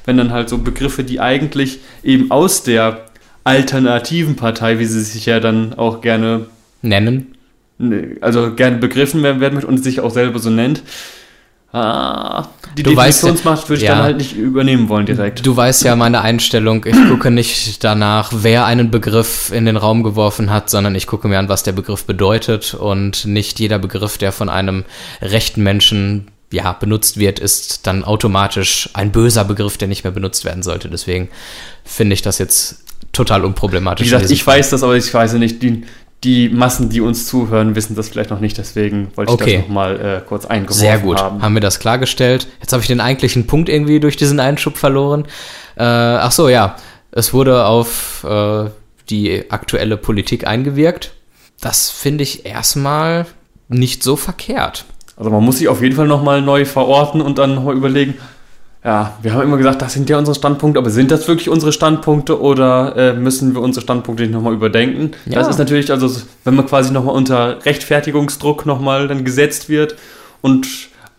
wenn 0.05 0.17
dann 0.17 0.31
halt 0.31 0.49
so 0.49 0.57
Begriffe, 0.57 1.03
die 1.03 1.19
eigentlich 1.19 1.79
eben 2.03 2.31
aus 2.31 2.63
der 2.63 3.05
alternativen 3.43 4.35
Partei, 4.35 4.79
wie 4.79 4.85
sie 4.85 5.01
sich 5.01 5.25
ja 5.27 5.39
dann 5.39 5.73
auch 5.75 6.01
gerne 6.01 6.47
nennen, 6.81 7.35
also 8.21 8.53
gerne 8.55 8.77
begriffen 8.77 9.21
werden, 9.23 9.39
werden 9.39 9.63
und 9.63 9.83
sich 9.83 9.99
auch 9.99 10.11
selber 10.11 10.39
so 10.39 10.49
nennt, 10.49 10.81
Ah, 11.77 12.47
die 12.77 12.83
du 12.83 12.91
Definitionsmacht 12.91 13.57
weißt, 13.57 13.69
würde 13.69 13.81
ich 13.81 13.87
ja, 13.87 13.95
dann 13.95 14.03
halt 14.03 14.17
nicht 14.17 14.33
übernehmen 14.33 14.87
wollen 14.87 15.05
direkt. 15.05 15.45
Du 15.45 15.57
weißt 15.57 15.83
ja 15.83 15.97
meine 15.97 16.21
Einstellung. 16.21 16.85
Ich 16.85 16.95
gucke 17.09 17.31
nicht 17.31 17.83
danach, 17.83 18.31
wer 18.33 18.65
einen 18.65 18.91
Begriff 18.91 19.51
in 19.51 19.65
den 19.65 19.75
Raum 19.75 20.01
geworfen 20.01 20.51
hat, 20.51 20.69
sondern 20.69 20.95
ich 20.95 21.05
gucke 21.05 21.27
mir 21.27 21.37
an, 21.37 21.49
was 21.49 21.63
der 21.63 21.73
Begriff 21.73 22.05
bedeutet. 22.05 22.75
Und 22.75 23.25
nicht 23.25 23.59
jeder 23.59 23.77
Begriff, 23.77 24.17
der 24.17 24.31
von 24.31 24.47
einem 24.47 24.85
rechten 25.21 25.63
Menschen 25.63 26.27
ja, 26.49 26.71
benutzt 26.71 27.19
wird, 27.19 27.39
ist 27.39 27.85
dann 27.87 28.05
automatisch 28.05 28.89
ein 28.93 29.11
böser 29.11 29.43
Begriff, 29.43 29.77
der 29.77 29.89
nicht 29.89 30.05
mehr 30.05 30.13
benutzt 30.13 30.45
werden 30.45 30.63
sollte. 30.63 30.87
Deswegen 30.87 31.27
finde 31.83 32.13
ich 32.13 32.21
das 32.21 32.37
jetzt 32.37 32.85
total 33.11 33.43
unproblematisch. 33.43 34.07
Wie 34.07 34.11
gesagt, 34.11 34.31
ich 34.31 34.47
weiß 34.47 34.69
das, 34.69 34.81
aber 34.81 34.95
ich 34.95 35.13
weiß 35.13 35.33
nicht, 35.33 35.61
die, 35.61 35.83
die 36.23 36.49
Massen, 36.49 36.89
die 36.89 37.01
uns 37.01 37.27
zuhören, 37.27 37.75
wissen 37.75 37.95
das 37.95 38.09
vielleicht 38.09 38.29
noch 38.29 38.39
nicht. 38.39 38.57
Deswegen 38.57 39.09
wollte 39.15 39.33
ich 39.33 39.41
okay. 39.41 39.57
das 39.57 39.67
nochmal 39.67 39.99
äh, 39.99 40.21
kurz 40.27 40.45
eingeworfen 40.45 40.79
Sehr 40.79 40.99
gut, 40.99 41.21
haben. 41.21 41.41
haben 41.41 41.53
wir 41.53 41.61
das 41.61 41.79
klargestellt. 41.79 42.47
Jetzt 42.61 42.73
habe 42.73 42.81
ich 42.81 42.87
den 42.87 43.01
eigentlichen 43.01 43.47
Punkt 43.47 43.69
irgendwie 43.69 43.99
durch 43.99 44.15
diesen 44.15 44.39
Einschub 44.39 44.77
verloren. 44.77 45.25
Äh, 45.75 45.83
ach 45.83 46.31
so, 46.31 46.49
ja. 46.49 46.75
Es 47.11 47.33
wurde 47.33 47.65
auf 47.65 48.25
äh, 48.27 48.69
die 49.09 49.49
aktuelle 49.49 49.97
Politik 49.97 50.47
eingewirkt. 50.47 51.13
Das 51.61 51.89
finde 51.89 52.23
ich 52.23 52.45
erstmal 52.45 53.25
nicht 53.67 54.03
so 54.03 54.15
verkehrt. 54.15 54.85
Also 55.17 55.29
man 55.29 55.43
muss 55.43 55.59
sich 55.59 55.69
auf 55.69 55.81
jeden 55.81 55.95
Fall 55.95 56.07
nochmal 56.07 56.41
neu 56.41 56.65
verorten 56.65 57.21
und 57.21 57.37
dann 57.37 57.55
nochmal 57.55 57.75
überlegen, 57.75 58.15
ja, 58.85 59.17
wir 59.23 59.33
haben 59.33 59.41
immer 59.41 59.57
gesagt, 59.57 59.81
das 59.81 59.93
sind 59.93 60.11
ja 60.11 60.19
unsere 60.19 60.35
Standpunkte, 60.35 60.79
aber 60.79 60.91
sind 60.91 61.09
das 61.09 61.27
wirklich 61.27 61.49
unsere 61.49 61.71
Standpunkte 61.71 62.39
oder 62.39 62.95
äh, 62.95 63.13
müssen 63.13 63.55
wir 63.55 63.61
unsere 63.61 63.81
Standpunkte 63.83 64.21
nicht 64.21 64.31
nochmal 64.31 64.53
überdenken? 64.53 65.11
Ja. 65.25 65.39
Das 65.39 65.47
ist 65.47 65.57
natürlich, 65.57 65.89
also 65.89 66.21
wenn 66.43 66.53
man 66.53 66.67
quasi 66.67 66.93
nochmal 66.93 67.15
unter 67.15 67.65
Rechtfertigungsdruck 67.65 68.67
nochmal 68.67 69.07
dann 69.07 69.25
gesetzt 69.25 69.69
wird 69.69 69.95
und 70.41 70.67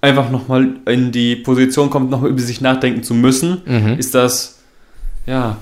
einfach 0.00 0.30
nochmal 0.30 0.76
in 0.86 1.10
die 1.10 1.34
Position 1.34 1.90
kommt, 1.90 2.08
nochmal 2.08 2.30
über 2.30 2.40
sich 2.40 2.60
nachdenken 2.60 3.02
zu 3.02 3.14
müssen, 3.14 3.62
mhm. 3.66 3.98
ist 3.98 4.14
das, 4.14 4.60
ja, 5.26 5.56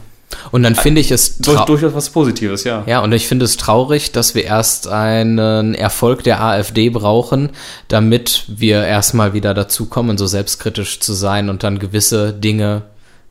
und 0.50 0.62
dann 0.62 0.74
finde 0.74 1.00
ich 1.00 1.10
es 1.10 1.38
Durch, 1.38 1.60
durchaus 1.62 1.94
was 1.94 2.10
Positives, 2.10 2.64
ja. 2.64 2.82
Ja, 2.87 3.00
und 3.00 3.12
ich 3.12 3.26
finde 3.26 3.44
es 3.44 3.56
traurig, 3.56 4.12
dass 4.12 4.34
wir 4.34 4.44
erst 4.44 4.88
einen 4.88 5.74
Erfolg 5.74 6.24
der 6.24 6.42
AfD 6.42 6.90
brauchen, 6.90 7.50
damit 7.88 8.44
wir 8.48 8.84
erstmal 8.84 9.32
wieder 9.32 9.54
dazu 9.54 9.87
kommen, 9.87 10.18
so 10.18 10.26
selbstkritisch 10.26 11.00
zu 11.00 11.12
sein 11.12 11.48
und 11.48 11.62
dann 11.62 11.78
gewisse 11.78 12.32
Dinge, 12.32 12.82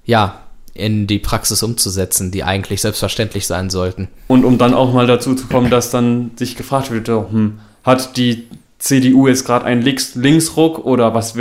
ja, 0.06 0.40
in 0.74 1.06
die 1.06 1.20
Praxis 1.20 1.62
umzusetzen, 1.62 2.32
die 2.32 2.44
eigentlich 2.44 2.82
selbstverständlich 2.82 3.46
sein 3.46 3.70
sollten. 3.70 4.08
Und 4.28 4.44
um 4.44 4.58
dann 4.58 4.74
auch 4.74 4.92
mal 4.92 5.06
dazu 5.06 5.36
zu 5.36 5.46
kommen, 5.48 5.70
dass 5.70 5.92
dann 5.92 6.32
sich 6.36 6.56
gefragt 6.56 6.90
wird, 6.90 7.08
hm, 7.08 7.60
hat 7.84 8.18
die 8.18 8.48
CDU 8.80 9.28
jetzt 9.28 9.46
gerade 9.46 9.66
einen 9.66 9.82
Links 9.82 10.16
Linksruck 10.16 10.80
oder 10.84 11.14
was, 11.14 11.38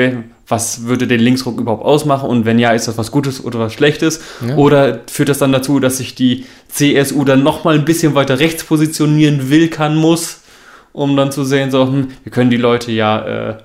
was 0.48 0.84
würde 0.84 1.06
den 1.06 1.20
Linksruck 1.20 1.58
überhaupt 1.60 1.84
ausmachen 1.84 2.28
und 2.28 2.44
wenn 2.44 2.58
ja, 2.58 2.72
ist 2.72 2.88
das 2.88 2.98
was 2.98 3.10
Gutes 3.10 3.44
oder 3.44 3.58
was 3.58 3.72
Schlechtes? 3.72 4.20
Ja. 4.46 4.56
Oder 4.56 5.00
führt 5.06 5.28
das 5.28 5.38
dann 5.38 5.52
dazu, 5.52 5.80
dass 5.80 5.98
sich 5.98 6.14
die 6.14 6.46
CSU 6.68 7.24
dann 7.24 7.42
nochmal 7.42 7.76
ein 7.76 7.84
bisschen 7.84 8.14
weiter 8.14 8.38
rechts 8.38 8.64
positionieren 8.64 9.50
will, 9.50 9.68
kann, 9.68 9.96
muss, 9.96 10.40
um 10.92 11.16
dann 11.16 11.32
zu 11.32 11.44
sehen, 11.44 11.70
so, 11.70 11.86
hm, 11.86 12.08
wir 12.24 12.32
können 12.32 12.50
die 12.50 12.56
Leute 12.56 12.92
ja 12.92 13.50
äh, 13.50 13.56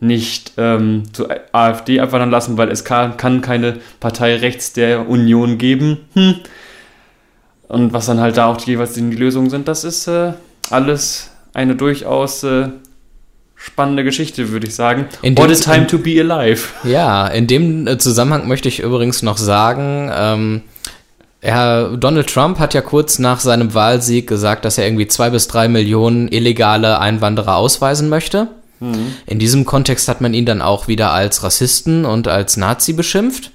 nicht 0.00 0.52
ähm, 0.56 1.04
zur 1.12 1.28
AfD 1.52 2.00
abwandern 2.00 2.30
lassen, 2.30 2.58
weil 2.58 2.70
es 2.70 2.84
kann, 2.84 3.16
kann, 3.16 3.40
keine 3.40 3.78
Partei 4.00 4.36
rechts 4.36 4.72
der 4.72 5.08
Union 5.08 5.56
geben. 5.58 5.98
Hm. 6.14 6.34
Und 7.68 7.92
was 7.92 8.06
dann 8.06 8.20
halt 8.20 8.36
da 8.36 8.46
auch 8.46 8.60
jeweils 8.60 8.92
die 8.92 9.02
Lösungen 9.02 9.50
sind, 9.50 9.68
das 9.68 9.84
ist 9.84 10.06
äh, 10.06 10.34
alles 10.70 11.30
eine 11.54 11.76
durchaus 11.76 12.42
äh, 12.42 12.68
spannende 13.64 14.04
Geschichte, 14.04 14.50
würde 14.50 14.66
ich 14.66 14.74
sagen. 14.74 15.06
In 15.22 15.38
What 15.38 15.50
a 15.50 15.54
time 15.54 15.86
to 15.86 15.98
be 15.98 16.20
alive. 16.20 16.68
Ja, 16.84 17.26
in 17.26 17.46
dem 17.46 17.86
äh, 17.86 17.96
Zusammenhang 17.96 18.46
möchte 18.46 18.68
ich 18.68 18.80
übrigens 18.80 19.22
noch 19.22 19.38
sagen, 19.38 20.10
ähm, 20.14 20.62
Herr 21.40 21.96
Donald 21.96 22.32
Trump 22.32 22.58
hat 22.58 22.74
ja 22.74 22.82
kurz 22.82 23.18
nach 23.18 23.40
seinem 23.40 23.72
Wahlsieg 23.74 24.26
gesagt, 24.26 24.64
dass 24.64 24.78
er 24.78 24.86
irgendwie 24.86 25.08
zwei 25.08 25.30
bis 25.30 25.48
drei 25.48 25.68
Millionen 25.68 26.28
illegale 26.28 26.98
Einwanderer 27.00 27.56
ausweisen 27.56 28.08
möchte. 28.08 28.48
Mhm. 28.80 29.14
In 29.26 29.38
diesem 29.38 29.64
Kontext 29.64 30.08
hat 30.08 30.20
man 30.20 30.34
ihn 30.34 30.46
dann 30.46 30.60
auch 30.60 30.86
wieder 30.86 31.12
als 31.12 31.42
Rassisten 31.42 32.04
und 32.04 32.28
als 32.28 32.56
Nazi 32.56 32.92
beschimpft. 32.92 33.50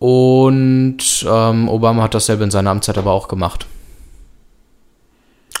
Und 0.00 0.98
ähm, 1.28 1.68
Obama 1.68 2.04
hat 2.04 2.14
dasselbe 2.14 2.44
in 2.44 2.50
seiner 2.50 2.70
Amtszeit 2.70 2.98
aber 2.98 3.12
auch 3.12 3.28
gemacht. 3.28 3.66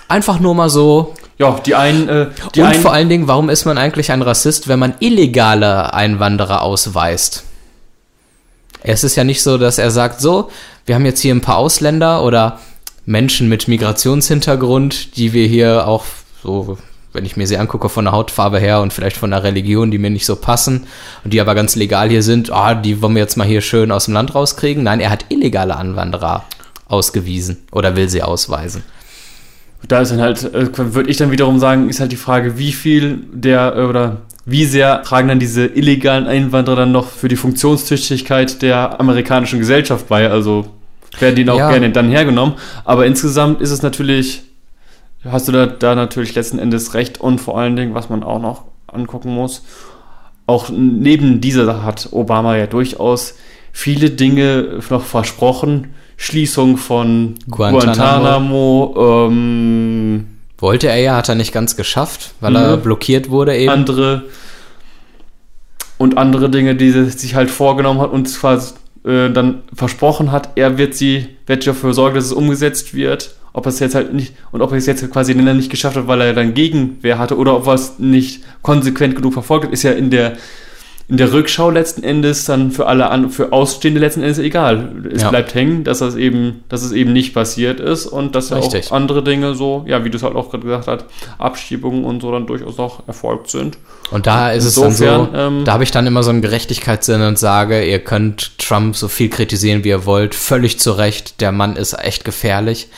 Einfach 0.08 0.40
nur 0.40 0.54
mal 0.54 0.70
so 0.70 1.14
ja, 1.38 1.60
die 1.64 1.74
einen. 1.74 2.08
Äh, 2.08 2.26
die 2.54 2.60
Und 2.60 2.68
einen 2.68 2.82
vor 2.82 2.92
allen 2.92 3.08
Dingen, 3.08 3.28
warum 3.28 3.48
ist 3.48 3.64
man 3.64 3.78
eigentlich 3.78 4.10
ein 4.10 4.22
Rassist, 4.22 4.66
wenn 4.68 4.78
man 4.78 4.94
illegale 4.98 5.94
Einwanderer 5.94 6.62
ausweist? 6.62 7.44
Es 8.82 9.04
ist 9.04 9.16
ja 9.16 9.24
nicht 9.24 9.42
so, 9.42 9.58
dass 9.58 9.78
er 9.78 9.90
sagt, 9.90 10.20
so, 10.20 10.50
wir 10.86 10.94
haben 10.94 11.04
jetzt 11.04 11.20
hier 11.20 11.34
ein 11.34 11.40
paar 11.40 11.58
Ausländer 11.58 12.24
oder 12.24 12.58
Menschen 13.06 13.48
mit 13.48 13.68
Migrationshintergrund, 13.68 15.16
die 15.16 15.32
wir 15.32 15.46
hier 15.46 15.86
auch 15.86 16.04
so, 16.42 16.78
wenn 17.12 17.24
ich 17.24 17.36
mir 17.36 17.46
sie 17.46 17.56
angucke, 17.56 17.88
von 17.88 18.04
der 18.04 18.12
Hautfarbe 18.12 18.58
her 18.58 18.80
und 18.80 18.92
vielleicht 18.92 19.16
von 19.16 19.30
der 19.30 19.42
Religion, 19.42 19.90
die 19.90 19.98
mir 19.98 20.10
nicht 20.10 20.26
so 20.26 20.36
passen 20.36 20.86
und 21.24 21.32
die 21.32 21.40
aber 21.40 21.54
ganz 21.54 21.74
legal 21.74 22.08
hier 22.08 22.22
sind, 22.22 22.50
ah, 22.52 22.74
die 22.74 23.00
wollen 23.00 23.14
wir 23.14 23.22
jetzt 23.22 23.36
mal 23.36 23.46
hier 23.46 23.60
schön 23.60 23.90
aus 23.90 24.04
dem 24.04 24.14
Land 24.14 24.34
rauskriegen. 24.34 24.82
Nein, 24.82 25.00
er 25.00 25.10
hat 25.10 25.26
illegale 25.28 25.76
Anwanderer 25.76 26.44
ausgewiesen 26.88 27.64
oder 27.72 27.96
will 27.96 28.08
sie 28.08 28.22
ausweisen 28.22 28.82
da 29.86 30.00
ist 30.00 30.10
dann 30.10 30.20
halt, 30.20 30.42
äh, 30.54 30.94
würde 30.94 31.08
ich 31.08 31.16
dann 31.16 31.30
wiederum 31.30 31.58
sagen, 31.58 31.88
ist 31.88 32.00
halt 32.00 32.12
die 32.12 32.16
Frage, 32.16 32.58
wie 32.58 32.72
viel 32.72 33.24
der 33.32 33.76
äh, 33.76 33.82
oder 33.82 34.22
wie 34.44 34.64
sehr 34.64 35.02
tragen 35.02 35.28
dann 35.28 35.38
diese 35.38 35.66
illegalen 35.66 36.26
Einwanderer 36.26 36.76
dann 36.76 36.92
noch 36.92 37.06
für 37.08 37.28
die 37.28 37.36
Funktionstüchtigkeit 37.36 38.62
der 38.62 38.98
amerikanischen 38.98 39.58
Gesellschaft 39.58 40.08
bei? 40.08 40.30
Also 40.30 40.66
werden 41.20 41.36
die 41.36 41.48
auch 41.48 41.58
ja. 41.58 41.70
gerne 41.70 41.90
dann 41.90 42.08
hergenommen. 42.08 42.54
Aber 42.84 43.06
insgesamt 43.06 43.60
ist 43.60 43.70
es 43.70 43.82
natürlich, 43.82 44.42
hast 45.24 45.48
du 45.48 45.52
da, 45.52 45.66
da 45.66 45.94
natürlich 45.94 46.34
letzten 46.34 46.58
Endes 46.58 46.94
recht 46.94 47.20
und 47.20 47.40
vor 47.40 47.58
allen 47.58 47.76
Dingen, 47.76 47.94
was 47.94 48.08
man 48.08 48.22
auch 48.22 48.40
noch 48.40 48.64
angucken 48.86 49.34
muss, 49.34 49.64
auch 50.46 50.70
neben 50.70 51.40
dieser 51.40 51.66
Sache 51.66 51.84
hat 51.84 52.08
Obama 52.12 52.56
ja 52.56 52.66
durchaus 52.66 53.34
viele 53.72 54.10
Dinge 54.10 54.80
noch 54.90 55.04
versprochen. 55.04 55.94
Schließung 56.16 56.78
von 56.78 57.36
Guantanamo, 57.48 58.92
Guantanamo 58.94 59.28
ähm, 59.30 60.26
wollte 60.58 60.88
er 60.88 60.98
ja, 60.98 61.16
hat 61.16 61.28
er 61.28 61.36
nicht 61.36 61.52
ganz 61.52 61.76
geschafft, 61.76 62.34
weil 62.40 62.56
er 62.56 62.76
mhm. 62.76 62.82
blockiert 62.82 63.30
wurde 63.30 63.56
eben. 63.56 63.70
Andere 63.70 64.24
und 65.96 66.16
andere 66.16 66.50
Dinge, 66.50 66.74
die 66.74 66.90
er 66.90 67.06
sich 67.06 67.34
halt 67.34 67.50
vorgenommen 67.50 68.00
hat 68.00 68.12
und 68.12 68.32
quasi 68.32 68.74
äh, 69.04 69.30
dann 69.30 69.62
versprochen 69.74 70.32
hat, 70.32 70.50
er 70.56 70.78
wird 70.78 70.94
sie, 70.94 71.26
wird 71.46 71.66
dafür 71.66 71.94
sorgen, 71.94 72.16
dass 72.16 72.26
es 72.26 72.32
umgesetzt 72.32 72.94
wird. 72.94 73.34
Ob 73.52 73.66
er 73.66 73.70
es 73.70 73.80
jetzt 73.80 73.94
halt 73.94 74.12
nicht, 74.12 74.34
und 74.52 74.60
ob 74.60 74.70
er 74.72 74.78
es 74.78 74.86
jetzt 74.86 75.10
quasi 75.10 75.34
nicht 75.34 75.70
geschafft 75.70 75.96
hat, 75.96 76.06
weil 76.06 76.20
er 76.20 76.34
dann 76.34 76.54
Gegenwehr 76.54 77.18
hatte, 77.18 77.36
oder 77.36 77.56
ob 77.56 77.66
er 77.66 77.74
es 77.74 77.98
nicht 77.98 78.44
konsequent 78.62 79.16
genug 79.16 79.32
verfolgt 79.32 79.66
hat, 79.66 79.72
ist 79.72 79.82
ja 79.82 79.92
in 79.92 80.10
der 80.10 80.36
in 81.10 81.16
der 81.16 81.32
Rückschau 81.32 81.70
letzten 81.70 82.02
Endes 82.02 82.44
dann 82.44 82.70
für 82.70 82.86
alle 82.86 83.08
an, 83.08 83.30
für 83.30 83.50
Ausstehende 83.50 83.98
letzten 83.98 84.20
Endes 84.20 84.38
egal. 84.38 84.92
Es 85.10 85.22
ja. 85.22 85.30
bleibt 85.30 85.54
hängen, 85.54 85.82
dass 85.82 86.00
das 86.00 86.16
eben, 86.16 86.64
dass 86.68 86.82
es 86.82 86.92
eben 86.92 87.14
nicht 87.14 87.32
passiert 87.32 87.80
ist 87.80 88.04
und 88.04 88.34
dass 88.34 88.50
ja 88.50 88.58
auch 88.58 88.92
andere 88.92 89.24
Dinge 89.24 89.54
so, 89.54 89.84
ja, 89.86 90.04
wie 90.04 90.10
du 90.10 90.18
es 90.18 90.22
halt 90.22 90.36
auch 90.36 90.50
gerade 90.50 90.64
gesagt 90.64 90.86
hast, 90.86 91.06
Abschiebungen 91.38 92.04
und 92.04 92.20
so 92.20 92.30
dann 92.30 92.46
durchaus 92.46 92.76
noch 92.76 93.08
erfolgt 93.08 93.48
sind. 93.48 93.78
Und 94.10 94.26
da 94.26 94.50
ist 94.50 94.64
Insofern, 94.64 94.90
es 94.90 94.98
dann 94.98 95.28
so, 95.32 95.38
ähm, 95.38 95.64
da 95.64 95.72
habe 95.72 95.84
ich 95.84 95.90
dann 95.90 96.06
immer 96.06 96.22
so 96.22 96.28
einen 96.28 96.42
Gerechtigkeitssinn 96.42 97.22
und 97.22 97.38
sage, 97.38 97.86
ihr 97.86 98.00
könnt 98.00 98.58
Trump 98.58 98.94
so 98.94 99.08
viel 99.08 99.30
kritisieren, 99.30 99.84
wie 99.84 99.88
ihr 99.88 100.04
wollt, 100.04 100.34
völlig 100.34 100.78
zu 100.78 100.92
Recht, 100.92 101.40
der 101.40 101.52
Mann 101.52 101.76
ist 101.76 101.98
echt 101.98 102.26
gefährlich, 102.26 102.88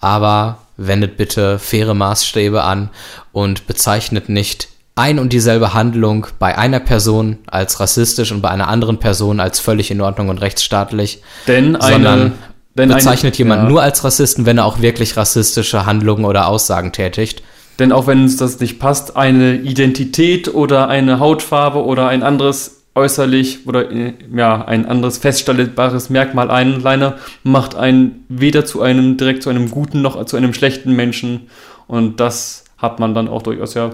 aber 0.00 0.58
wendet 0.76 1.16
bitte 1.16 1.58
faire 1.58 1.94
Maßstäbe 1.94 2.62
an 2.62 2.90
und 3.32 3.66
bezeichnet 3.66 4.28
nicht 4.28 4.68
ein 4.96 5.18
und 5.18 5.32
dieselbe 5.32 5.74
Handlung 5.74 6.26
bei 6.38 6.56
einer 6.56 6.80
Person 6.80 7.38
als 7.46 7.78
rassistisch 7.80 8.32
und 8.32 8.40
bei 8.40 8.48
einer 8.48 8.68
anderen 8.68 8.98
Person 8.98 9.40
als 9.40 9.60
völlig 9.60 9.90
in 9.90 10.00
Ordnung 10.00 10.30
und 10.30 10.40
rechtsstaatlich. 10.40 11.22
Denn 11.46 11.76
eine, 11.76 11.92
sondern 11.92 12.32
denn 12.76 12.88
bezeichnet 12.88 13.34
eine, 13.34 13.38
jemand 13.38 13.62
ja. 13.64 13.68
nur 13.68 13.82
als 13.82 14.02
Rassisten, 14.04 14.46
wenn 14.46 14.58
er 14.58 14.64
auch 14.64 14.80
wirklich 14.80 15.16
rassistische 15.16 15.84
Handlungen 15.84 16.24
oder 16.24 16.48
Aussagen 16.48 16.92
tätigt. 16.92 17.42
Denn 17.78 17.92
auch 17.92 18.06
wenn 18.06 18.24
es 18.24 18.38
das 18.38 18.58
nicht 18.58 18.78
passt, 18.78 19.16
eine 19.16 19.56
Identität 19.56 20.54
oder 20.54 20.88
eine 20.88 21.20
Hautfarbe 21.20 21.84
oder 21.84 22.08
ein 22.08 22.22
anderes 22.22 22.84
äußerlich 22.94 23.66
oder 23.66 23.92
ja, 23.92 24.64
ein 24.64 24.86
anderes 24.86 25.18
feststellbares 25.18 26.08
Merkmal 26.08 26.50
einleiner 26.50 27.18
macht 27.42 27.74
einen 27.74 28.24
weder 28.30 28.64
zu 28.64 28.80
einem 28.80 29.18
direkt 29.18 29.42
zu 29.42 29.50
einem 29.50 29.70
guten 29.70 30.00
noch 30.00 30.24
zu 30.24 30.38
einem 30.38 30.54
schlechten 30.54 30.96
Menschen 30.96 31.48
und 31.86 32.20
das 32.20 32.64
hat 32.78 32.98
man 32.98 33.14
dann 33.14 33.28
auch 33.28 33.42
durchaus 33.42 33.74
ja 33.74 33.90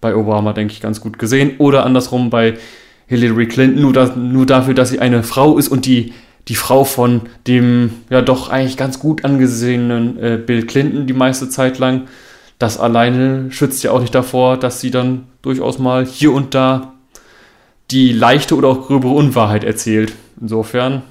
bei 0.00 0.14
Obama, 0.14 0.52
denke 0.52 0.72
ich, 0.72 0.80
ganz 0.80 1.00
gut 1.00 1.18
gesehen. 1.18 1.56
Oder 1.58 1.84
andersrum 1.84 2.30
bei 2.30 2.54
Hillary 3.06 3.46
Clinton, 3.48 3.82
nur, 3.82 3.92
das, 3.92 4.16
nur 4.16 4.46
dafür, 4.46 4.74
dass 4.74 4.90
sie 4.90 5.00
eine 5.00 5.22
Frau 5.22 5.58
ist 5.58 5.68
und 5.68 5.86
die, 5.86 6.12
die 6.48 6.54
Frau 6.54 6.84
von 6.84 7.22
dem 7.46 7.90
ja 8.10 8.22
doch 8.22 8.50
eigentlich 8.50 8.76
ganz 8.76 8.98
gut 8.98 9.24
angesehenen 9.24 10.18
äh, 10.18 10.38
Bill 10.38 10.66
Clinton 10.66 11.06
die 11.06 11.14
meiste 11.14 11.48
Zeit 11.48 11.78
lang. 11.78 12.08
Das 12.58 12.78
alleine 12.78 13.50
schützt 13.50 13.82
ja 13.82 13.92
auch 13.92 14.00
nicht 14.00 14.14
davor, 14.14 14.56
dass 14.56 14.80
sie 14.80 14.90
dann 14.90 15.26
durchaus 15.42 15.78
mal 15.78 16.04
hier 16.04 16.32
und 16.32 16.54
da 16.54 16.94
die 17.90 18.12
leichte 18.12 18.56
oder 18.56 18.68
auch 18.68 18.86
gröbere 18.86 19.14
Unwahrheit 19.14 19.64
erzählt. 19.64 20.12
Insofern 20.40 21.02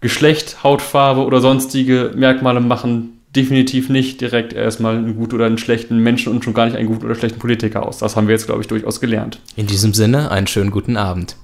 Geschlecht, 0.00 0.64
Hautfarbe 0.64 1.24
oder 1.24 1.40
sonstige 1.40 2.10
Merkmale 2.14 2.60
machen 2.60 3.20
definitiv 3.34 3.88
nicht 3.88 4.20
direkt 4.20 4.52
erstmal 4.52 4.96
einen 4.96 5.16
guten 5.16 5.34
oder 5.34 5.46
einen 5.46 5.58
schlechten 5.58 5.98
Menschen 5.98 6.32
und 6.32 6.44
schon 6.44 6.54
gar 6.54 6.66
nicht 6.66 6.76
einen 6.76 6.88
guten 6.88 7.04
oder 7.04 7.14
schlechten 7.14 7.38
Politiker 7.38 7.86
aus. 7.86 7.98
Das 7.98 8.16
haben 8.16 8.26
wir 8.26 8.34
jetzt, 8.34 8.46
glaube 8.46 8.60
ich, 8.60 8.68
durchaus 8.68 9.00
gelernt. 9.00 9.40
In 9.56 9.66
diesem 9.66 9.94
Sinne, 9.94 10.30
einen 10.30 10.46
schönen 10.46 10.70
guten 10.70 10.96
Abend. 10.96 11.36